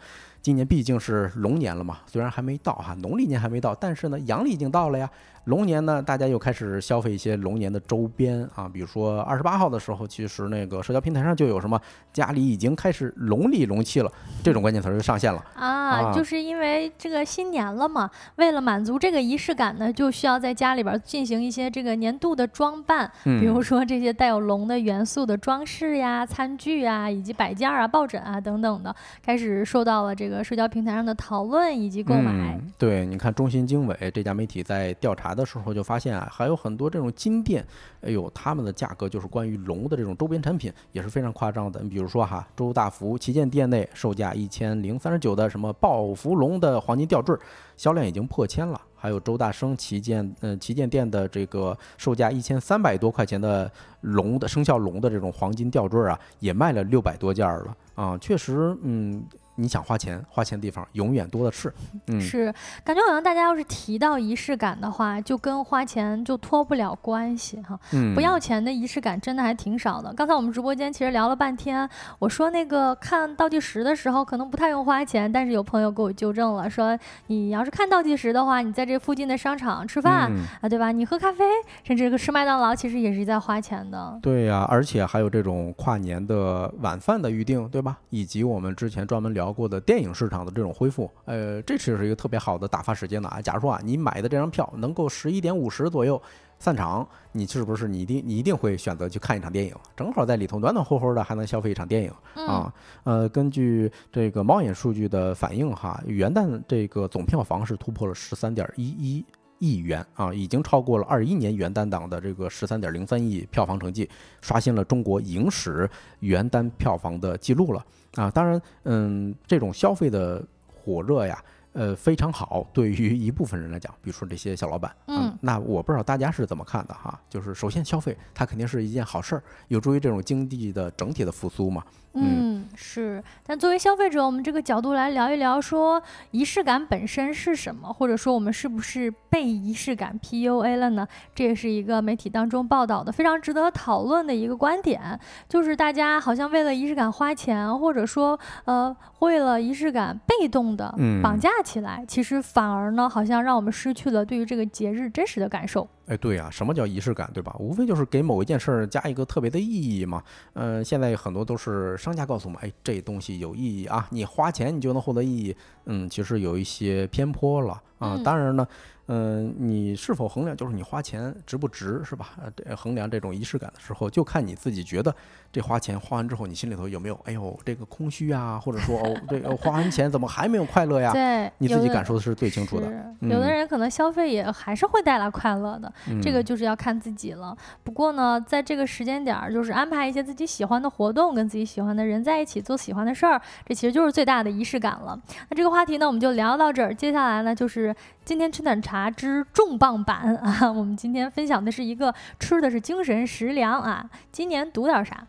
[0.46, 5.10] 今年毕竟是龙年了嘛，虽然还没到哈，农历年还没到，但是呢，阳历已经到了呀。
[5.46, 11.80] 龙年呢，大家又开始消费一些龙年的周边啊，比如说二十八号的时候，其实那个社交平台上就有什么
[12.12, 14.10] 家里已经开始龙里龙气了
[14.42, 28.94] 这种关键词就上线了啊，就是因为这个新年了嘛，为了满足这个仪式感呢，就需要在家里边进行一些这个年度的装扮，比如说这些带有龙的元素的装饰呀、餐具啊，以及摆件啊、抱枕啊等等的，
[29.24, 32.58] 开始受到了这个社交平台上的讨论以及购买。
[32.78, 35.26] 对，你看中新经纬这家媒体在调查。
[35.36, 37.62] 的时候就发现啊，还有很多这种金店，
[38.00, 41.82] 哎呦，他们的价格就是关于龙的这种周边产品也是非常夸张的。
[41.82, 47.36] 你比如说哈，周大福旗舰店内售价一千零三十九的什么暴福龙的黄金吊坠，
[47.76, 48.80] 销量已经破千了。
[48.94, 53.70] 还有周大生旗舰，嗯，旗舰店的这个售价一千三百多块钱的
[54.00, 59.22] 龙的生肖龙的这种黄金吊坠啊，也卖了六百多件了啊，确实，嗯。
[59.56, 61.72] 你想花钱，花钱地方永远多的是。
[62.06, 62.52] 嗯，是，
[62.84, 67.78] 感觉好像大家要是提到仪式感的话，就跟花钱就脱不了关系哈。
[67.92, 70.12] 嗯，不要钱的仪式感真的还挺少的。
[70.12, 71.88] 刚才我们直播间其实聊了半天，
[72.18, 76.98] 我说那个看倒计时的时候可能不太用花钱，但是有朋友给我纠正了，说
[77.28, 80.30] 你要是看倒计时的话，你在这附近的商场吃饭
[80.60, 80.92] 啊，对吧？
[80.92, 81.44] 你喝咖啡，
[81.82, 84.18] 甚至吃麦当劳，其实也是在花钱的。
[84.20, 87.96] 对呀，而且还有这种跨年的晚饭的预定，对吧？
[88.10, 89.45] 以及我们之前专门聊。
[89.52, 93.40] 过的电影市场的这种恢复，呃，这其实是一个特别好的打发时间的啊。
[93.40, 96.20] 假如说啊，你买的这张票能够十一点五十左右
[96.58, 99.74] 散场，你是不是你一定你一定会选择去看一场电影？
[99.96, 102.12] 正好在里头暖暖和和的，还能消费一场电影
[102.46, 102.72] 啊。
[103.04, 109.24] 呃，根据这个猫眼数据的反映哈，元旦这个总票房是突破了十三点一一
[109.58, 114.08] 亿元啊，已经超过了二一年元旦档的这个十三点零三亿票房成绩，
[114.40, 115.88] 刷新了中国影史
[116.20, 117.84] 元旦票房的记录了。
[118.14, 121.42] 啊，当然，嗯，这种消费的火热呀，
[121.76, 122.66] 呃，非常好。
[122.72, 127.20] 对于一部分人来讲，比如说这些小老板，嗯，那我不知道大家是怎么看的哈。
[127.28, 131.84] 就是首先消费，它肯定是一件好事儿，有助于这种经济的整体的复苏嘛。
[132.18, 133.22] 嗯，是。
[133.46, 141.06] 但作为消费者，我们这个角度来聊一聊，说仪式感本身是什么，或者说我们是不是被仪式感 PUA 了呢？
[141.34, 155.88] 这也是一个媒体当中报道的非常值得讨论的一个观点，就是大家好像为了仪式感花钱，或者说呃为了仪式感被动的绑架起来，其实反而呢好像让我们失去了对于这个节日真实的感受。
[156.06, 157.54] 哎，对呀，什么叫仪式感，对吧？
[157.58, 160.22] 无非就是给某一件事儿加一个特别的意义嘛。
[160.54, 165.56] 嗯，现在很多都是商家告诉我们，哎，这东西有意义啊，你花钱你就能获得意义。
[165.86, 168.20] 嗯，其实有一些偏颇了啊。
[168.24, 168.66] 当然呢。
[169.08, 172.30] 嗯，你是否衡量就是你花钱值不值，是吧？
[172.64, 175.14] 呃，衡量这种仪式感的时候，就看你自己觉得
[175.52, 181.12] 这花钱花完之后，你心里头有没有哎呦这个空虚啊，或者说哦这个花完钱怎么还没有快乐呀？
[181.12, 182.86] 对，你自己感受的是最清楚的。
[183.20, 185.92] 有的人可能消费也还是会带来快乐的，
[186.22, 187.56] 这个就是要看自己了。
[187.82, 195.18] 不过呢，在这个时间点儿，就是安排一些自己喜欢的活动，跟自己喜欢的人在一起做喜欢的事儿，这其实就是最大的仪式感了。
[195.48, 196.94] 那这个话题呢，我们就聊到这儿。
[196.94, 197.94] 接下来呢，就是
[198.24, 199.10] 今天吃点茶。
[199.16, 200.70] 之重磅版 啊！
[200.70, 204.10] 我们今天分享的是一个吃的是精神食粮啊！
[204.30, 205.26] 今年读点啥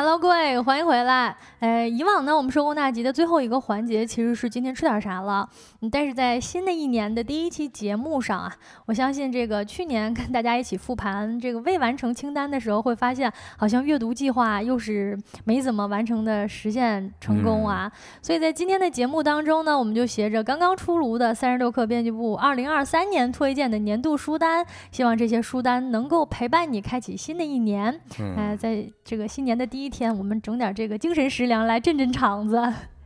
[0.00, 1.36] ？Hello，各位，欢迎回来。
[1.58, 5.48] 呃，以往呢，我们收工大吉的最后一个环节其实是今天吃点啥了。
[5.80, 8.52] 嗯，但是在新的一年的第一期节目上啊，
[8.86, 17.90] 我相信这个去年跟大家一起复盘这个未完成清单的时候，会发现好像阅读计划又是没怎么完成的实现成功啊。
[18.20, 28.00] 所以在今天的节目当中呢，我们就携着刚刚出炉的三十六氪编辑部二零二三年推荐的年度书单，希望这些书单能够陪伴你开启新的一年。
[28.36, 32.60] 哎，在这个新年的第一天，我们整点这个精神食粮来镇镇场子。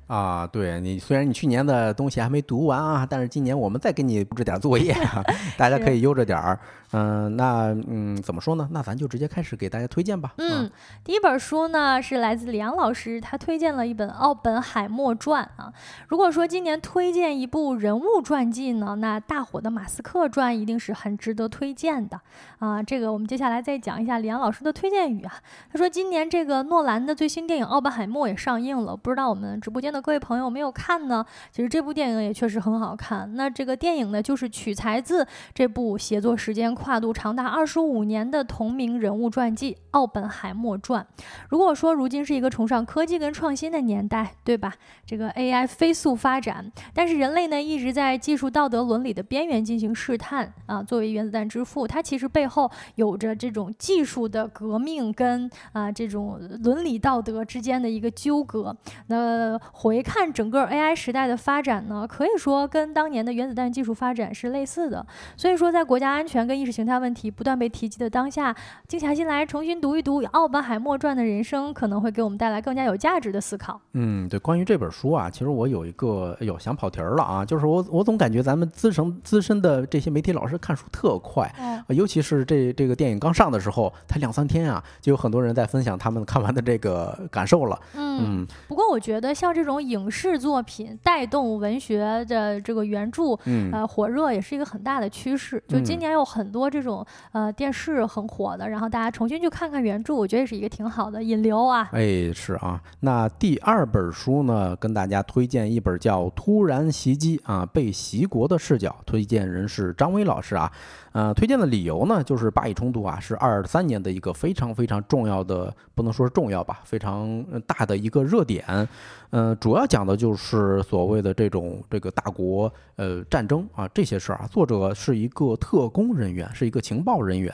[0.06, 4.94] 啊，对你虽然你去年的东西还没读完啊，但是今年我们再给你布置点作业，
[5.56, 6.58] 大家可以悠着点儿。
[6.92, 8.68] 嗯，那嗯怎么说呢？
[8.70, 10.34] 那咱就直接开始给大家推荐吧。
[10.38, 10.70] 嗯，
[11.02, 15.72] 第一本书呢是来自李阳老师，他推荐了一本《奥本海默传》啊。
[16.08, 22.20] 如果说今年推荐一部人物传记呢，那大火的马斯克传一定是很值得推荐的
[22.58, 22.82] 啊。
[22.82, 25.32] 这个我们接下来再讲一下李阳老师的推荐语啊。
[25.72, 30.02] 他说今年这个诺兰的最新电影《奥本海默》也上映了，不知道我们直播间的。
[30.02, 31.24] 各位朋友没有看呢？
[31.50, 33.34] 其实这部电影也确实很好看。
[33.34, 41.06] 那这个电影呢，就是取材自这部写作时间跨度长达二十五年的同名人物传记《奥本海默传》。
[41.48, 44.74] 如果说如今是一个崇尚科技跟创新的年代，对吧？
[45.06, 50.82] 这个 AI 飞速发展，但是人类呢一直在技术道德伦理的边缘进行试探啊。
[50.82, 58.76] 作为原子弹之父，他其实背后有着这种技术的革命跟啊这种伦理道德之间的一个纠葛。
[59.06, 60.02] 那回。
[60.02, 65.06] 看整个 AI 时代的发展呢，可以说跟当年的原子弹技术发展是类似的。
[65.36, 68.56] 所以说，在国家安全跟意识形态问题不断被提及的当下，
[68.88, 73.78] 静下心来重新读一读《奥本海默传》的人生，可能会给我们带来更加有价值的思考。
[73.92, 81.52] 嗯，对，关于这本书啊，其实我有一个，哎呦，想跑题儿了啊，就是我我总感觉咱们资深资深的这些媒体老师看书特快，
[81.88, 87.78] 尤其是这这个电影刚上的时候，才两三天啊，就有很多人在分享他们看完的这个感受了。
[87.94, 89.82] 嗯，不过我觉得像这种。
[89.82, 93.36] 影视作品带动文学的这个原著，
[93.72, 95.60] 呃，火热也是一个很大的趋势。
[95.66, 101.88] 就今年有很多这种呃电视很火的，然后大家重新去看看原著，我觉得也是一个挺好的引流啊。
[101.92, 102.80] 哎，是啊。
[103.00, 110.70] 那第二本书呢，跟大家推荐一本叫《突然袭击》啊，被袭国的视角，推荐人是张威老师啊。
[111.12, 118.88] 呃，推荐的理由呢，就是巴以冲突啊，是二三年的一个非常非常重要的，不能说是重要吧，非常大的一个热点。
[119.30, 124.46] 嗯，主要讲的就是所谓的这种这个大国呃战争啊这些事儿啊。
[124.50, 127.52] 作者是一个特工人员，是一个情报人员。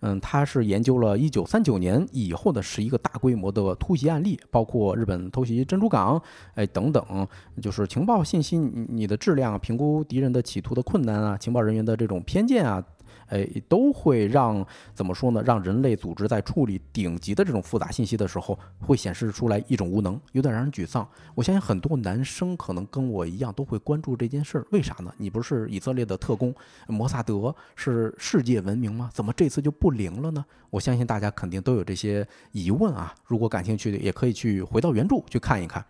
[0.00, 6.20] 嗯，他是研究了一九三九年以后的十一个大规模的突袭案例，包括日本偷袭珍珠港，
[6.54, 7.26] 哎等等，
[7.60, 12.82] 就是情报信息你的质量，评估敌人的企图的困难啊，情报人员的这种偏见啊。
[13.28, 15.42] 哎，都会让怎么说呢？
[15.42, 21.06] 让人类组织在处理顶级的这种复杂信息的时候，会显示出来一种无能，有点让人沮丧。
[21.34, 25.12] 我相信很多男生可能跟我一样都会关注这件事儿，为啥呢？
[25.18, 26.54] 你不是以色列的特工，
[26.86, 29.10] 摩萨德是世界闻名吗？
[29.12, 30.44] 怎么这次就不灵了呢？
[30.70, 33.14] 我相信大家肯定都有这些疑问啊。
[33.24, 35.84] 如果感兴趣的，也可以去回到原著去看一看。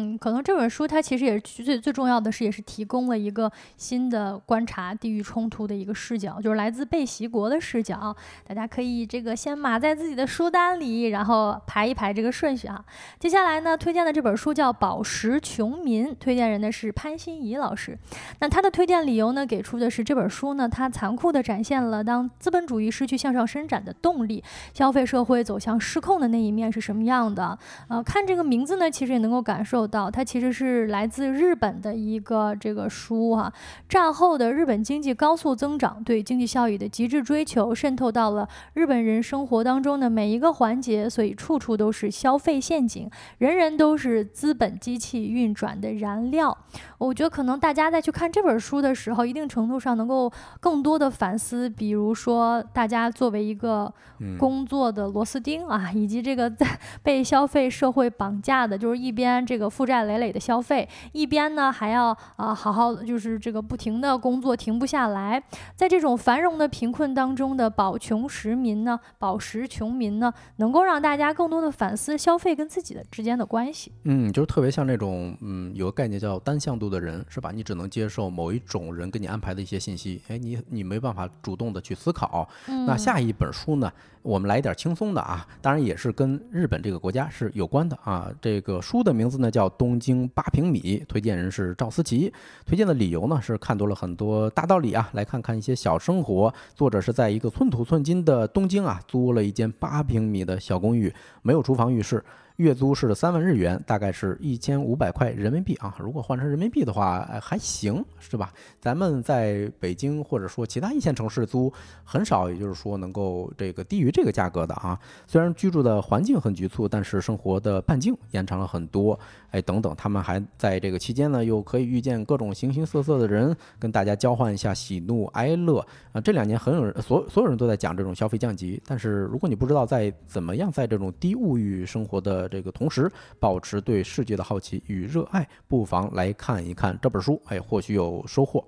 [0.00, 8.16] 嗯，可能这本书它其实也是最最重要的是，也是提供了一个新的观察地域冲突的一个视角，就是来自被袭国的视角。
[8.46, 12.82] 大家可以这个先码在自己的书单里，然后排一排这个顺序啊。
[13.18, 17.98] 接下来呢，推荐的这本书叫《宝石穷民》，推荐人的是潘欣怡老师。
[18.38, 24.42] 那他的推荐理由呢，给出的是这本书呢，它残酷地展现了当资本主义失去向上伸展的动力，
[24.72, 27.58] 消费社会走向失控的那一面是什么样的。
[27.88, 29.89] 呃，看这个名字呢，其实也能够感受。
[29.90, 33.52] 到它其实是来自日本的一个这个书哈，
[33.88, 46.56] 战后的日本经济高速增长，对经济效益的极致追求渗透到了日本人生活当中的每一个环节，所以处处都是消费陷阱，人人都是资本机器运转的燃料。
[47.00, 50.30] 我觉得可能大家在去看这本书的时候，一定程度上能够
[50.60, 53.92] 更多的反思，比如说大家作为一个
[54.38, 59.70] 工作的螺丝钉啊，以及这个在被消费社会绑架的，就是一边这个。
[59.70, 65.42] 负债累累的消费，一边呢还要啊好好就是这个不停的工作停不下来，
[65.76, 73.92] 在这种繁荣的贫困当中的保穷实民呢，保实穷民呢，能够让大家更多的反思消费跟自己的之间的关系。
[74.02, 77.52] 嗯，就是特别像那种嗯有个概念叫单向度的人是吧？
[77.54, 82.46] 你只能接受某一种人给你安排的一些信息，哎，你你没办法主动的去思考。
[82.66, 83.90] 那下一本书呢？
[84.22, 88.30] 我们来一点轻松的啊，当然也是跟日本这个国家是有关的啊。
[88.38, 92.30] 这个书的名字呢叫《东京八平米》，推荐人是赵思琪。
[92.66, 96.52] 推荐的理由呢是看多了很多大道理啊，来看看一些小生活。
[96.74, 101.10] 作者是在一个寸土寸金的东京啊，租了一间八平米的小公寓，
[101.40, 102.22] 没有厨房浴室。
[102.60, 105.96] 月租是三万日元，大概是一千五百块人民币啊。
[105.98, 108.52] 如果换成人民币的话，还行，是吧？
[108.80, 111.72] 咱们在北京或者说其他一线城市租，
[112.04, 114.98] 很少，也就是说能够这个低于这个价格的啊。
[115.26, 119.18] 虽然居住的环境很局促，但是生活的半径延长了很多。
[119.52, 126.20] 哎，等等，他们还在这个期间呢，又可以遇见各种形形色色的人，跟大家交换一下喜怒哀乐啊。
[126.20, 138.62] 这两年很有人，所所有人都在讲这种消费降级，但是如果你不知道在怎么样在这种低物欲生活的这个同时，保持对世界的好奇与热爱，不妨来看一看这本书，哎，或许有收获。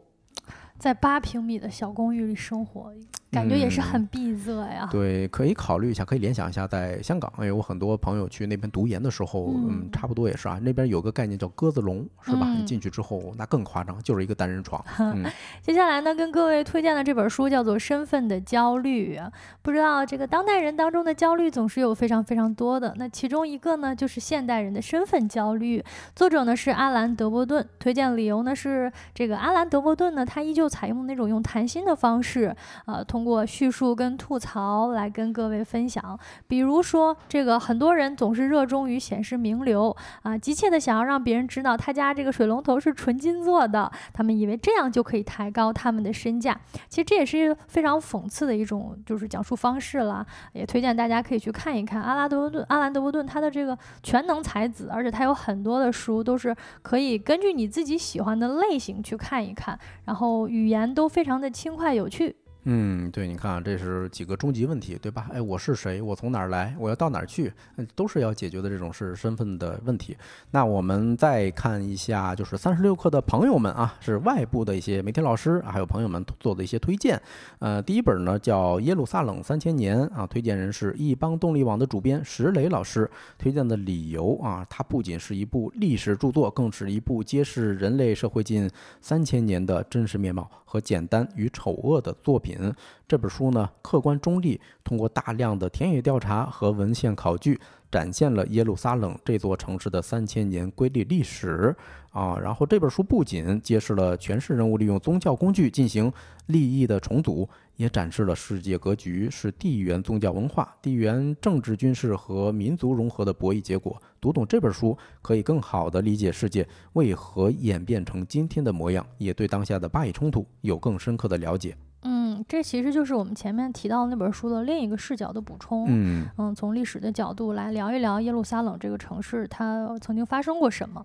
[0.83, 2.93] 在八平米的小公寓里生活。
[3.31, 4.87] 感觉也是很闭塞呀。
[4.91, 10.59] 对，可以考虑一下，可以联想一下，在香港，因为我很多朋友去那边读研的时候，嗯，差不多也是啊。
[10.63, 12.47] 那边有个概念叫鸽子笼，是吧？
[12.47, 14.85] 你进去之后，那更夸张，就是一个单人床。
[15.63, 19.17] 接下来呢，跟各位推荐的这本书叫做《身份的焦虑》。
[19.63, 25.83] 不知道这个当代人当中的焦虑总是有非常非常多的，那其中一个呢，就是现代人的身份焦虑。
[26.15, 32.55] 作者呢是阿兰·德伯顿，推荐理由呢是这个阿兰·德伯顿呢，他依旧采用那种用谈心的方式，
[32.85, 33.23] 呃，通。
[33.23, 36.19] 过叙述跟吐槽来跟各位分享，
[36.49, 46.61] 比如说这个很多人总是热衷于显示名流啊，急切的想要让别人知道他家这个水龙头是纯金做的，他们以为这样就可以抬高他们的身价。
[46.89, 62.37] 其实这也是非常讽刺的一种就是讲述方式了，也推荐大家可以去看一看阿拉德伯顿阿兰德伯顿他的这个全能才子，而且他有很多的书都是可以根据你自己喜欢的类型去看一看，然后语言都非常的轻快有趣。
[62.65, 65.29] 嗯，对，你看，这是几个终极问题，对吧？
[65.33, 66.01] 哎，我是谁？
[66.01, 66.75] 我从哪儿来？
[66.79, 67.53] 我要到哪儿去？
[67.97, 70.17] 都是要解决的这种是身份的问题。
[70.53, 77.21] 那我们再看一下，就是三十六课的朋友们啊，是外部的一些媒体老师还有朋友们做的一些推荐。
[77.59, 83.11] 呃，第一本呢叫《耶路撒冷三千年》啊，推荐人是一帮动力网的主编石磊老师。
[83.39, 88.71] 推荐的理由啊，它不仅是一部历史著作，更是一部揭示人类社会近
[89.01, 92.73] 三千年的真实面貌和简单与丑恶的作品。
[93.07, 97.61] 这本书呢，客观中立，通过大量的田野调查和文献考据，
[97.93, 101.73] 展现了耶路撒冷这座城市的三千年瑰丽历史
[102.11, 102.37] 啊。
[102.43, 106.13] 然后这本书不仅揭示了权势人物利用宗教工具进行
[106.47, 114.01] 利益的重组，也展示了世界格局是地缘宗教文化、地缘政治军事和民族融合的博弈结果。
[114.21, 121.77] 读懂这本书，可以更好地理解世界为何演变成今天的模样，也对当下的巴以冲突有更深刻的了解。
[122.05, 125.87] 嗯，这其实就是我们前面提到那本书的另一个视角的补充。
[125.89, 131.05] 嗯嗯，从历史的角度来聊一聊耶路撒冷这个城市，它曾经发生过什么。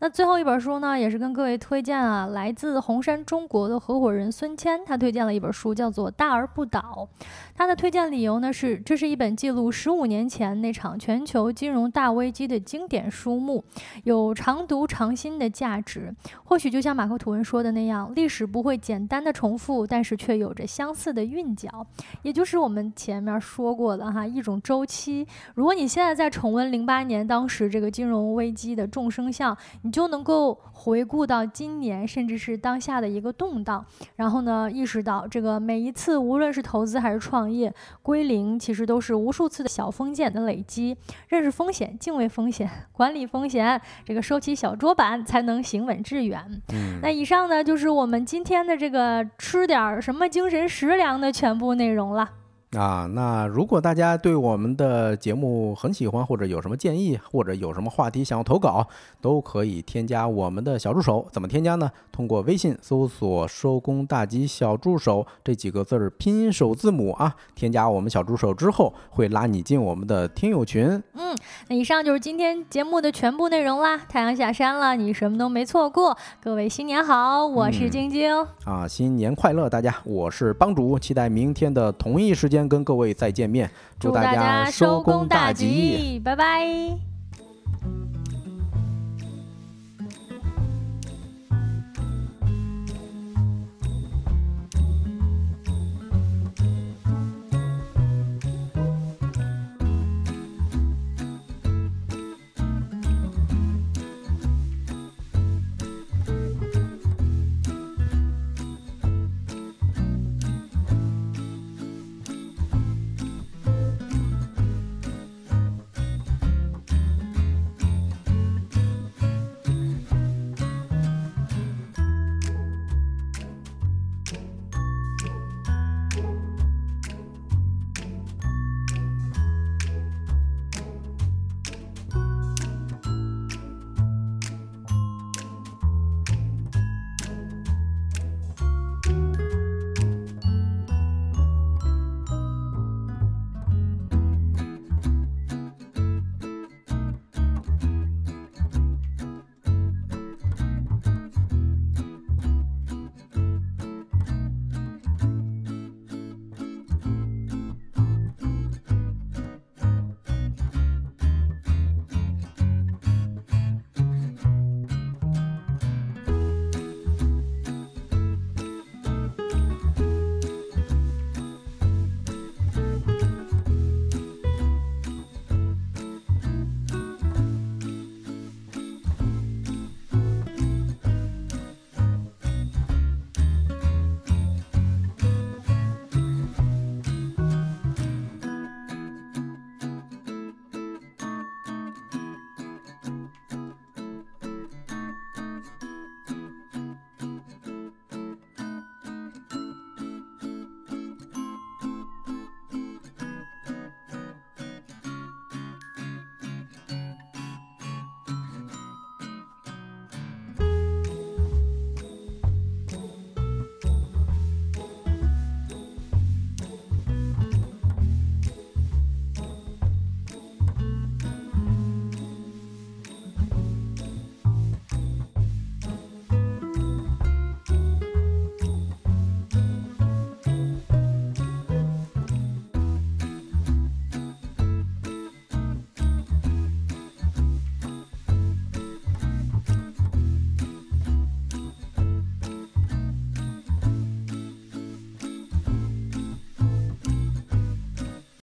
[0.00, 7.08] 那最后一本书呢，也是跟各位推荐啊，来自红杉中国的合伙人孙谦，他推荐了一本书，叫做《大而不倒》。
[7.54, 13.64] 他的推荐理由呢是，这是一本记录十五年前那场全球金融大危机的经典书目，
[14.04, 16.14] 有常读常新的价值。
[16.44, 21.84] 或许就像马克·吐温说的那样，历史不会简单的重复，但是却有着相似的韵脚，
[22.22, 25.26] 也就是我们前面说过的哈一种周期。
[25.54, 33.84] 如果你现在在重温零八年当时这个金融危机的众生相，你就能够回顾到今年，甚至是当下的一个动荡，
[34.14, 40.96] 然后呢，意识到这个每一次无论是投资还是创业归零，其实都是无数次的小风险的累积。
[41.26, 46.62] 认识风险，敬畏风险，管理风险，这个收起小桌板，才能行稳致远。
[47.02, 50.28] 那以上呢，就是我们今天的这个吃点什么。
[50.28, 52.28] 精神食粮的全部内容了。
[52.76, 58.86] 啊，那如果大家对我们的节目很喜欢，或者有什么建议，或者有什么话题想要投稿，
[59.22, 61.26] 都可以添加我们的小助手。
[61.32, 61.90] 怎么添加呢？
[62.12, 71.02] 通过微信搜索“收工大吉小助手”这几个字儿拼音首字母啊，添加我们小助手之后，会拉你进我们的听友群。
[71.14, 71.34] 嗯，
[71.68, 73.96] 那以上就是今天节目的全部内容啦。
[73.96, 76.14] 太阳下山了，你什么都没错过。
[76.42, 78.30] 各位新年好，我是晶晶
[78.66, 83.70] 啊，新年快乐，大家，我是帮主，期待明天的同一时先跟各位再见面。
[84.00, 86.98] 祝大家收工大吉拜拜。